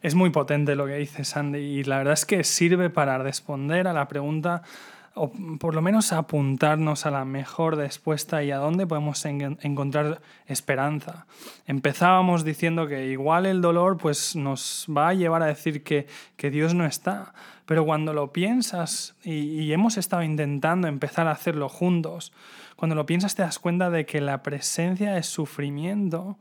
Es 0.03 0.15
muy 0.15 0.31
potente 0.31 0.77
lo 0.77 0.87
que 0.87 0.95
dice 0.95 1.25
Sandy 1.25 1.59
y 1.59 1.85
la 1.85 1.99
verdad 1.99 2.15
es 2.15 2.25
que 2.25 2.43
sirve 2.45 2.91
para 2.91 3.19
responder 3.19 3.87
a 3.87 3.93
la 3.93 4.09
pregunta 4.09 4.63
o 5.15 5.33
por 5.59 5.75
lo 5.75 5.83
menos 5.83 6.13
apuntarnos 6.13 7.05
a 7.05 7.11
la 7.11 7.25
mejor 7.25 7.77
respuesta 7.77 8.43
y 8.43 8.53
a 8.53 8.59
dónde 8.59 8.87
podemos 8.87 9.25
encontrar 9.27 10.21
esperanza. 10.47 11.27
Empezábamos 11.67 12.45
diciendo 12.45 12.87
que 12.87 13.09
igual 13.09 13.45
el 13.45 13.61
dolor 13.61 13.99
pues, 13.99 14.37
nos 14.37 14.87
va 14.89 15.09
a 15.09 15.15
llevar 15.15 15.43
a 15.43 15.47
decir 15.47 15.83
que, 15.83 16.07
que 16.37 16.51
Dios 16.51 16.75
no 16.75 16.87
está, 16.87 17.35
pero 17.67 17.85
cuando 17.85 18.13
lo 18.13 18.33
piensas, 18.33 19.15
y, 19.23 19.73
hemos 19.73 19.97
estado 19.97 20.23
intentando 20.23 20.89
empezar 20.89 21.27
a 21.27 21.33
hacerlo 21.33 21.69
juntos, 21.69 22.33
cuando 22.77 22.95
lo 22.95 23.05
piensas 23.05 23.35
te 23.35 23.43
das 23.43 23.59
cuenta 23.59 23.91
de 23.91 24.07
que 24.07 24.21
la 24.21 24.43
presencia 24.43 25.13
de 25.13 25.23
sufrimiento 25.23 26.39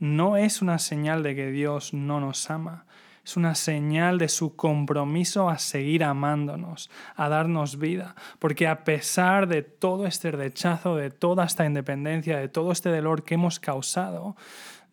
no 0.00 0.36
es 0.36 0.62
una 0.62 0.78
señal 0.78 1.22
de 1.22 1.36
que 1.36 1.50
Dios 1.50 1.94
no 1.94 2.18
nos 2.18 2.50
ama, 2.50 2.86
es 3.24 3.36
una 3.36 3.54
señal 3.54 4.18
de 4.18 4.28
su 4.28 4.56
compromiso 4.56 5.50
a 5.50 5.58
seguir 5.58 6.02
amándonos, 6.02 6.90
a 7.14 7.28
darnos 7.28 7.78
vida, 7.78 8.16
porque 8.38 8.66
a 8.66 8.82
pesar 8.82 9.46
de 9.46 9.62
todo 9.62 10.06
este 10.06 10.30
rechazo, 10.30 10.96
de 10.96 11.10
toda 11.10 11.44
esta 11.44 11.66
independencia, 11.66 12.38
de 12.38 12.48
todo 12.48 12.72
este 12.72 12.88
dolor 12.88 13.22
que 13.22 13.34
hemos 13.34 13.60
causado, 13.60 14.36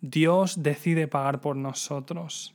Dios 0.01 0.61
decide 0.61 1.07
pagar 1.07 1.39
por 1.39 1.55
nosotros. 1.55 2.53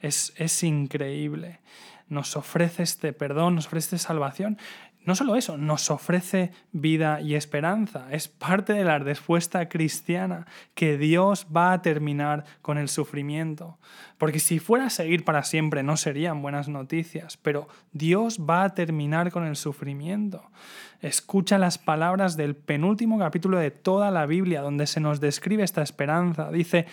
Es, 0.00 0.34
es 0.36 0.62
increíble. 0.64 1.60
Nos 2.08 2.36
ofrece 2.36 2.82
este 2.82 3.12
perdón, 3.12 3.54
nos 3.54 3.66
ofrece 3.68 3.96
salvación 3.98 4.58
no 5.04 5.14
solo 5.14 5.36
eso, 5.36 5.58
nos 5.58 5.90
ofrece 5.90 6.50
vida 6.72 7.20
y 7.20 7.34
esperanza. 7.34 8.06
Es 8.10 8.28
parte 8.28 8.72
de 8.72 8.84
la 8.84 8.98
respuesta 8.98 9.68
cristiana 9.68 10.46
que 10.74 10.96
Dios 10.96 11.46
va 11.54 11.72
a 11.72 11.82
terminar 11.82 12.44
con 12.62 12.78
el 12.78 12.88
sufrimiento. 12.88 13.78
Porque 14.16 14.40
si 14.40 14.58
fuera 14.58 14.86
a 14.86 14.90
seguir 14.90 15.24
para 15.24 15.42
siempre 15.42 15.82
no 15.82 15.98
serían 15.98 16.40
buenas 16.40 16.68
noticias, 16.68 17.36
pero 17.36 17.68
Dios 17.92 18.40
va 18.48 18.64
a 18.64 18.74
terminar 18.74 19.30
con 19.30 19.44
el 19.44 19.56
sufrimiento. 19.56 20.50
Escucha 21.02 21.58
las 21.58 21.76
palabras 21.76 22.38
del 22.38 22.56
penúltimo 22.56 23.18
capítulo 23.18 23.58
de 23.58 23.70
toda 23.70 24.10
la 24.10 24.24
Biblia 24.24 24.62
donde 24.62 24.86
se 24.86 25.00
nos 25.00 25.20
describe 25.20 25.64
esta 25.64 25.82
esperanza. 25.82 26.50
Dice, 26.50 26.86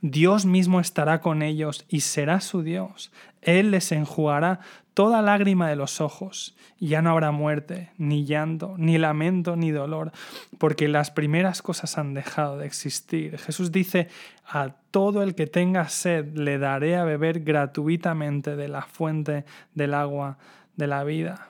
Dios 0.00 0.46
mismo 0.46 0.78
estará 0.78 1.20
con 1.20 1.42
ellos 1.42 1.84
y 1.88 2.00
será 2.00 2.40
su 2.40 2.62
Dios. 2.62 3.10
Él 3.42 3.72
les 3.72 3.90
enjugará 3.90 4.60
toda 4.94 5.22
lágrima 5.22 5.68
de 5.68 5.76
los 5.76 6.00
ojos. 6.00 6.56
Ya 6.78 7.02
no 7.02 7.10
habrá 7.10 7.32
muerte, 7.32 7.90
ni 7.98 8.24
llanto, 8.24 8.74
ni 8.78 8.98
lamento, 8.98 9.56
ni 9.56 9.72
dolor, 9.72 10.12
porque 10.58 10.86
las 10.86 11.10
primeras 11.10 11.62
cosas 11.62 11.98
han 11.98 12.14
dejado 12.14 12.58
de 12.58 12.66
existir. 12.66 13.38
Jesús 13.38 13.72
dice, 13.72 14.08
a 14.46 14.70
todo 14.90 15.22
el 15.22 15.34
que 15.34 15.46
tenga 15.46 15.88
sed 15.88 16.36
le 16.36 16.58
daré 16.58 16.96
a 16.96 17.04
beber 17.04 17.40
gratuitamente 17.40 18.54
de 18.54 18.68
la 18.68 18.82
fuente 18.82 19.44
del 19.74 19.94
agua 19.94 20.38
de 20.76 20.86
la 20.86 21.02
vida. 21.02 21.48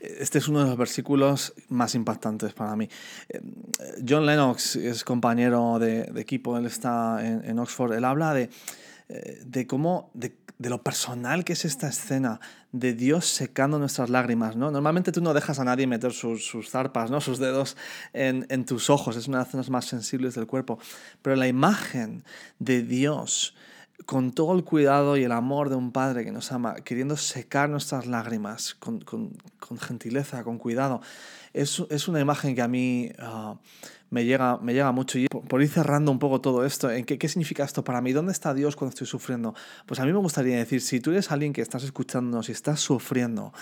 Este 0.00 0.38
es 0.38 0.48
uno 0.48 0.60
de 0.60 0.66
los 0.66 0.76
versículos 0.76 1.54
más 1.68 1.94
impactantes 1.94 2.52
para 2.52 2.76
mí. 2.76 2.88
Eh, 3.28 3.40
John 4.06 4.26
Lennox 4.26 4.76
es 4.76 5.04
compañero 5.04 5.78
de, 5.78 6.12
equipo, 6.16 6.56
él 6.56 6.66
está 6.66 7.18
en, 7.24 7.58
Oxford, 7.58 7.92
él 7.92 8.04
habla 8.04 8.34
de, 8.34 8.50
eh, 9.08 9.40
de 9.44 9.66
cómo, 9.66 10.10
de, 10.14 10.36
lo 10.58 10.82
personal 10.82 11.44
que 11.44 11.52
es 11.52 11.64
esta 11.64 11.88
escena 11.88 12.40
de 12.72 12.94
Dios 12.94 13.26
secando 13.26 13.78
nuestras 13.78 14.08
lágrimas. 14.08 14.56
¿no? 14.56 14.70
Normalmente 14.70 15.12
tú 15.12 15.20
no 15.20 15.34
dejas 15.34 15.58
a 15.58 15.64
nadie 15.64 15.86
meter 15.86 16.12
sus, 16.12 16.46
sus 16.46 16.70
zarpas, 16.70 17.10
¿no? 17.10 17.20
sus 17.20 17.38
dedos 17.38 17.76
en, 18.12 18.46
en, 18.48 18.64
tus 18.64 18.88
ojos, 18.88 19.16
es 19.16 19.28
una 19.28 19.38
de 19.38 19.44
las 19.44 19.50
zonas 19.50 19.70
más 19.70 19.84
sensibles 19.84 20.34
del 20.34 20.46
cuerpo, 20.46 20.78
pero 21.22 21.36
la 21.36 21.48
imagen 21.48 22.24
de 22.58 22.82
Dios 22.82 23.54
con 24.06 24.32
todo 24.32 24.54
el 24.54 24.64
cuidado 24.64 25.16
y 25.16 25.24
el 25.24 25.32
amor 25.32 25.68
de 25.68 25.76
un 25.76 25.92
padre 25.92 26.24
que 26.24 26.32
nos 26.32 26.52
ama, 26.52 26.76
queriendo 26.76 27.16
secar 27.16 27.70
nuestras 27.70 28.06
lágrimas 28.06 28.74
con, 28.74 29.02
gentileza, 29.80 30.44
con 30.44 30.58
cuidado. 30.58 31.00
Es, 31.52 31.78
una 32.08 32.20
imagen 32.20 32.54
que 32.54 32.62
a 32.62 32.68
mí 32.68 33.12
ah, 33.18 33.56
me, 34.10 34.24
llega, 34.24 34.58
me 34.58 34.74
llega 34.74 34.90
mucho. 34.92 35.18
Y 35.18 35.28
por, 35.28 35.62
ir 35.62 35.68
cerrando 35.68 36.10
un 36.10 36.18
poco 36.18 36.40
todo 36.40 36.64
esto, 36.64 36.90
¿en 36.90 37.04
qué, 37.04 37.28
significa 37.28 37.64
esto 37.64 37.84
para 37.84 38.00
mí? 38.00 38.12
¿Dónde 38.12 38.32
está 38.32 38.52
Dios 38.52 38.76
cuando 38.76 38.90
estoy 38.90 39.06
sufriendo? 39.06 39.54
Pues 39.86 40.00
a 40.00 40.04
mí 40.04 40.12
me 40.12 40.18
gustaría 40.18 40.56
decir, 40.56 40.80
si 40.80 41.00
tú 41.00 41.12
eres 41.12 41.30
alguien 41.30 41.52
que 41.52 41.62
estás 41.62 41.84
escuchándonos 41.84 42.48
y 42.48 42.52
estás 42.52 42.80
sufriendo, 42.80 43.52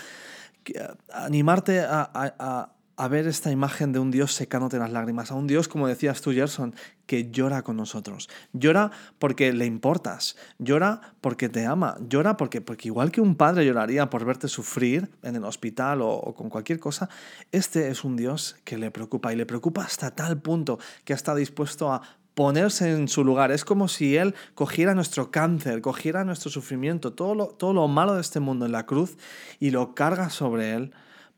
animarte 1.13 1.81
a 1.81 2.09
a 2.13 2.69
ver 3.09 3.27
esta 3.27 3.51
imagen 3.51 3.91
de 3.91 3.99
un 3.99 4.11
Dios 4.11 4.33
secándote 4.33 4.77
las 4.77 4.91
lágrimas, 4.91 5.31
a 5.31 5.35
un 5.35 5.47
Dios, 5.47 5.67
como 5.67 5.87
decías 5.87 6.21
tú, 6.21 6.31
Gerson, 6.31 6.75
que 7.05 7.31
llora 7.31 7.63
con 7.63 7.77
nosotros. 7.77 8.29
Llora 8.53 8.91
porque 9.19 9.51
le 9.53 9.65
importas, 9.65 10.35
llora 10.59 11.01
porque 11.21 11.49
te 11.49 11.65
ama, 11.65 11.97
llora 12.07 12.37
porque, 12.37 12.61
porque 12.61 12.87
igual 12.87 13.11
que 13.11 13.21
un 13.21 13.35
padre 13.35 13.65
lloraría 13.65 14.09
por 14.09 14.25
verte 14.25 14.47
sufrir 14.47 15.09
en 15.23 15.35
el 15.35 15.43
hospital 15.43 16.01
o, 16.01 16.09
o 16.09 16.33
con 16.33 16.49
cualquier 16.49 16.79
cosa, 16.79 17.09
este 17.51 17.89
es 17.89 18.03
un 18.03 18.15
Dios 18.15 18.55
que 18.63 18.77
le 18.77 18.91
preocupa 18.91 19.33
y 19.33 19.35
le 19.35 19.45
preocupa 19.45 19.83
hasta 19.83 20.11
tal 20.11 20.41
punto 20.41 20.79
que 21.03 21.13
está 21.13 21.35
dispuesto 21.35 21.91
a 21.91 22.01
ponerse 22.33 22.91
en 22.91 23.07
su 23.07 23.23
lugar. 23.23 23.51
Es 23.51 23.65
como 23.65 23.87
si 23.87 24.17
Él 24.17 24.35
cogiera 24.55 24.95
nuestro 24.95 25.31
cáncer, 25.31 25.81
cogiera 25.81 26.23
nuestro 26.23 26.49
sufrimiento, 26.49 27.13
todo 27.13 27.35
lo, 27.35 27.47
todo 27.47 27.73
lo 27.73 27.87
malo 27.87 28.15
de 28.15 28.21
este 28.21 28.39
mundo 28.39 28.65
en 28.65 28.71
la 28.71 28.85
cruz 28.85 29.17
y 29.59 29.71
lo 29.71 29.93
carga 29.95 30.29
sobre 30.29 30.73
Él 30.73 30.93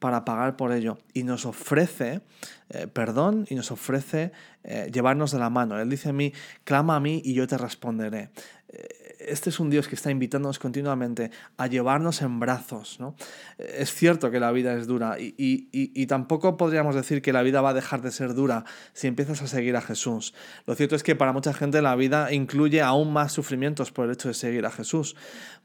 para 0.06 0.24
pagar 0.24 0.56
por 0.56 0.72
ello. 0.72 0.99
Y 1.16 1.24
nos 1.24 1.47
ofrece 1.47 2.22
eh, 2.70 2.86
perdón 2.86 3.47
y 3.49 3.56
nos 3.56 3.72
ofrece 3.72 4.32
eh, 4.64 4.91
llevarnos 4.93 5.32
de 5.32 5.39
la 5.39 5.49
mano. 5.49 5.80
Él 5.80 5.89
dice 5.89 6.10
a 6.10 6.14
mí, 6.14 6.32
clama 6.64 6.95
a 6.95 6.99
mí 6.99 7.24
y 7.26 7.34
yo 7.34 7.47
te 7.47 7.58
responderé. 7.58 8.30
Eh, 8.70 9.05
este 9.28 9.50
es 9.50 9.60
un 9.60 9.70
Dios 9.70 9.88
que 9.88 9.96
está 9.96 10.12
invitándonos 10.12 10.60
continuamente 10.60 11.32
a 11.58 11.68
llevarnos 11.68 12.22
en 12.22 12.40
brazos. 12.40 13.00
¿no? 13.00 13.16
Es 13.58 13.94
cierto 13.94 14.32
que 14.32 14.40
la 14.40 14.52
vida 14.52 14.74
es 14.76 14.88
dura 14.88 15.18
y, 15.20 15.36
y, 15.38 16.06
tampoco 16.08 16.58
podríamos 16.58 16.96
decir 16.96 17.22
que 17.22 17.34
la 17.34 17.42
vida 17.42 17.62
va 17.62 17.70
a 17.70 17.74
dejar 17.74 18.02
de 18.02 18.12
ser 18.12 18.34
dura 18.34 18.66
si 18.94 19.08
empiezas 19.08 19.42
a 19.42 19.48
seguir 19.48 19.76
a 19.76 19.82
Jesús. 19.82 20.34
Lo 20.66 20.76
cierto 20.76 20.96
es 20.96 21.04
que 21.04 21.16
para 21.16 21.34
mucha 21.34 21.54
gente 21.54 21.82
la 21.82 21.96
vida 21.96 22.32
incluye 22.34 22.82
aún 22.82 23.12
más 23.14 23.32
sufrimientos 23.32 23.92
por 23.92 24.06
el 24.06 24.12
hecho 24.12 24.28
de 24.28 24.34
seguir 24.34 24.66
a 24.66 24.72
Jesús. 24.72 25.16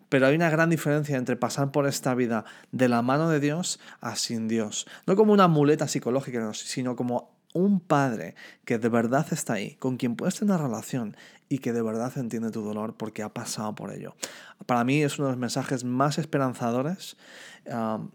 Pero 0.08 0.26
hay 0.26 0.34
una 0.34 0.50
gran 0.50 0.70
diferencia 0.70 1.16
entre 1.16 1.36
pasar 1.36 1.70
por 1.70 1.86
esta 1.86 2.14
vida 2.14 2.44
de 2.72 2.88
la 2.88 3.00
mano 3.00 3.28
de 3.28 3.38
Dios 3.38 3.78
a 4.00 4.16
sin 4.16 4.48
Dios. 4.48 4.86
No 5.06 5.14
como 5.14 5.32
una 5.32 5.46
muleta 5.46 5.86
psicológica, 5.86 6.52
sino 6.52 6.96
como 6.96 7.39
un 7.52 7.80
padre 7.80 8.34
que 8.64 8.78
de 8.78 8.88
verdad 8.88 9.26
está 9.32 9.54
ahí, 9.54 9.74
con 9.76 9.96
quien 9.96 10.16
puedes 10.16 10.38
tener 10.38 10.54
una 10.54 10.64
relación 10.64 11.16
y 11.48 11.58
que 11.58 11.72
de 11.72 11.82
verdad 11.82 12.12
entiende 12.16 12.50
tu 12.50 12.62
dolor 12.62 12.96
porque 12.96 13.22
ha 13.22 13.34
pasado 13.34 13.74
por 13.74 13.92
ello. 13.92 14.14
Para 14.66 14.84
mí 14.84 15.02
es 15.02 15.18
uno 15.18 15.28
de 15.28 15.32
los 15.32 15.40
mensajes 15.40 15.82
más 15.84 16.18
esperanzadores 16.18 17.16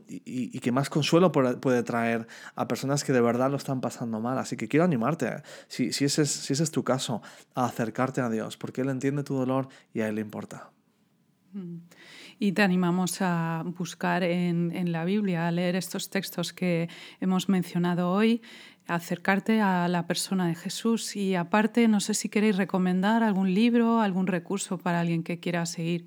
y, 0.08 0.60
que 0.60 0.72
más 0.72 0.90
consuelo 0.90 1.32
puede 1.32 1.84
traer 1.84 2.28
a 2.56 2.68
personas 2.68 3.04
que 3.04 3.14
de 3.14 3.22
verdad 3.22 3.52
lo 3.52 3.58
están 3.58 3.82
pasando 3.82 4.22
mal. 4.22 4.38
Así 4.38 4.56
que 4.56 4.68
quiero 4.68 4.86
animarte, 4.86 5.44
si, 5.68 5.92
si, 5.92 6.06
ese, 6.06 6.22
es, 6.22 6.32
si 6.32 6.54
ese 6.54 6.64
es 6.64 6.72
tu 6.72 6.84
caso, 6.84 7.22
a 7.56 7.66
acercarte 7.66 8.22
a 8.22 8.30
Dios 8.30 8.58
porque 8.58 8.82
Él 8.82 8.90
entiende 8.90 9.24
tu 9.24 9.36
dolor 9.36 9.68
y 9.94 10.02
a 10.02 10.08
Él 10.08 10.16
le 10.16 10.22
importa. 10.22 10.72
Y 12.38 12.52
te 12.52 12.62
animamos 12.64 13.22
a 13.22 13.64
buscar 13.66 14.24
en, 14.24 14.92
la 14.92 15.06
Biblia, 15.06 15.48
a 15.48 15.52
leer 15.52 15.76
estos 15.76 16.10
textos 16.10 16.52
que 16.52 16.90
hemos 17.22 17.48
mencionado 17.48 18.12
hoy, 18.12 18.42
acercarte 18.88 19.62
a 19.62 19.88
la 19.88 20.08
persona 20.08 20.48
de 20.48 20.56
Jesús. 20.56 21.16
Y 21.16 21.36
aparte, 21.36 21.88
no 21.88 22.00
sé 22.00 22.14
si 22.14 22.30
queréis 22.30 22.58
recomendar 22.58 23.24
algún 23.24 23.54
libro, 23.54 24.02
algún 24.02 24.28
recurso 24.28 24.78
para 24.78 25.00
alguien 25.00 25.24
que 25.24 25.40
quiera 25.40 25.66
seguir 25.66 26.06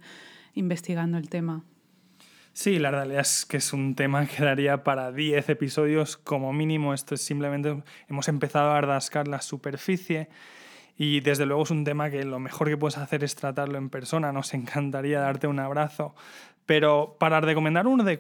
investigando 0.55 1.19
el 1.19 1.29
tema. 1.29 1.65
Sí, 2.53 2.79
la 2.81 2.91
realidad 2.91 3.21
es 3.21 3.47
que 3.47 3.59
es 3.59 3.73
un 3.73 3.95
tema 3.95 4.27
que 4.27 4.43
daría 4.43 4.83
para 4.83 5.13
10 5.13 5.49
episodios 5.49 6.17
como 6.17 6.53
mínimo. 6.53 6.93
Esto 6.93 7.15
es 7.15 7.23
simplemente, 7.23 7.83
hemos 8.09 8.27
empezado 8.27 8.73
a 8.73 8.81
rascar 8.81 9.29
la 9.29 9.41
superficie 9.41 10.29
y 10.97 11.21
desde 11.21 11.47
luego 11.47 11.63
es 11.63 11.71
un 11.71 11.85
tema 11.85 12.11
que 12.11 12.25
lo 12.25 12.41
mejor 12.41 12.69
que 12.69 12.77
puedes 12.77 12.99
hacer 12.99 13.23
es 13.23 13.37
tratarlo 13.37 13.79
en 13.79 13.89
persona. 13.89 14.33
Nos 14.33 14.53
encantaría 14.55 15.21
darte 15.21 15.47
un 15.47 15.61
abrazo. 15.61 16.17
Pero 16.67 17.17
para 17.21 17.41
recomendar 17.41 17.87
uno 17.87 18.03
de 18.03 18.19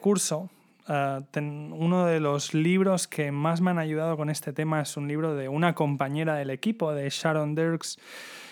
eh, 0.88 1.20
uno 1.40 2.06
de 2.06 2.20
los 2.20 2.54
libros 2.54 3.06
que 3.06 3.30
más 3.30 3.60
me 3.60 3.70
han 3.70 3.78
ayudado 3.78 4.16
con 4.16 4.30
este 4.30 4.52
tema 4.52 4.80
es 4.80 4.96
un 4.96 5.06
libro 5.06 5.34
de 5.34 5.48
una 5.48 5.74
compañera 5.74 6.34
del 6.34 6.50
equipo, 6.50 6.92
de 6.92 7.08
Sharon 7.10 7.54
Dirks. 7.54 7.98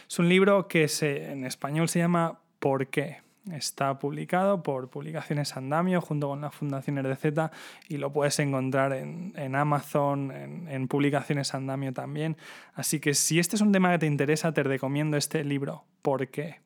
Es 0.08 0.18
un 0.18 0.28
libro 0.28 0.68
que 0.68 0.88
se, 0.88 1.32
en 1.32 1.44
español 1.44 1.88
se 1.88 1.98
llama 1.98 2.40
¿Por 2.58 2.88
qué? 2.88 3.22
Está 3.52 3.98
publicado 3.98 4.62
por 4.62 4.90
Publicaciones 4.90 5.56
Andamio 5.56 6.00
junto 6.00 6.28
con 6.28 6.40
la 6.40 6.50
Fundación 6.50 7.02
RDZ 7.02 7.52
y 7.88 7.96
lo 7.98 8.12
puedes 8.12 8.38
encontrar 8.40 8.92
en, 8.92 9.54
Amazon, 9.54 10.32
en, 10.32 10.68
en, 10.68 10.88
Publicaciones 10.88 11.54
Andamio 11.54 11.92
también. 11.92 12.36
Así 12.74 12.98
que 12.98 13.14
si 13.14 13.38
este 13.38 13.54
es 13.54 13.62
un 13.62 13.70
tema 13.70 13.92
que 13.92 14.00
te 14.00 14.06
interesa, 14.06 14.52
te 14.52 14.64
recomiendo 14.64 15.16
este 15.16 15.44
libro. 15.44 15.84
¿Por 16.02 16.28
qué? 16.28 16.60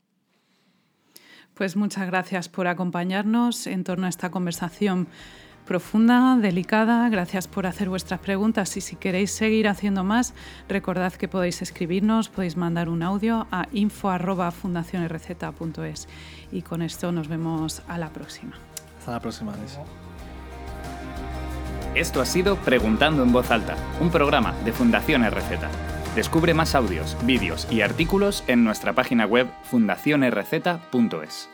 Pues 1.55 1.77
muchas 1.77 2.07
gracias 2.07 2.49
por 2.49 2.67
acompañarnos 2.67 3.67
en 3.67 3.85
torno 3.85 4.07
a 4.07 4.09
esta 4.09 4.31
conversación 4.31 5.09
profunda, 5.71 6.37
delicada. 6.37 7.09
Gracias 7.11 7.47
por 7.47 7.65
hacer 7.65 7.89
vuestras 7.89 8.19
preguntas 8.19 8.77
y 8.77 8.81
si 8.81 8.97
queréis 8.97 9.31
seguir 9.31 9.69
haciendo 9.69 10.03
más, 10.03 10.35
recordad 10.69 11.13
que 11.13 11.29
podéis 11.29 11.63
escribirnos, 11.63 12.29
podéis 12.29 12.57
mandar 12.57 12.89
un 12.89 13.05
audio 13.05 13.47
a 13.53 13.69
info@fundacionrz.es 13.71 16.09
y 16.51 16.63
con 16.63 16.83
esto 16.83 17.13
nos 17.13 17.29
vemos 17.29 17.83
a 17.87 17.99
la 17.99 18.09
próxima. 18.09 18.55
Hasta 18.99 19.13
la 19.13 19.21
próxima, 19.21 19.55
Alice. 19.55 19.79
Esto 21.95 22.21
ha 22.21 22.27
sido 22.27 22.57
Preguntando 22.57 23.23
en 23.23 23.31
Voz 23.31 23.53
Alta, 23.53 23.77
un 24.01 24.11
programa 24.11 24.53
de 24.65 24.73
Fundación 24.73 25.25
RZ. 25.25 25.69
Descubre 26.17 26.53
más 26.53 26.75
audios, 26.75 27.17
vídeos 27.25 27.69
y 27.71 27.83
artículos 27.83 28.43
en 28.49 28.65
nuestra 28.65 28.93
página 28.93 29.25
web 29.25 29.47
fundacionrz.es. 29.63 31.49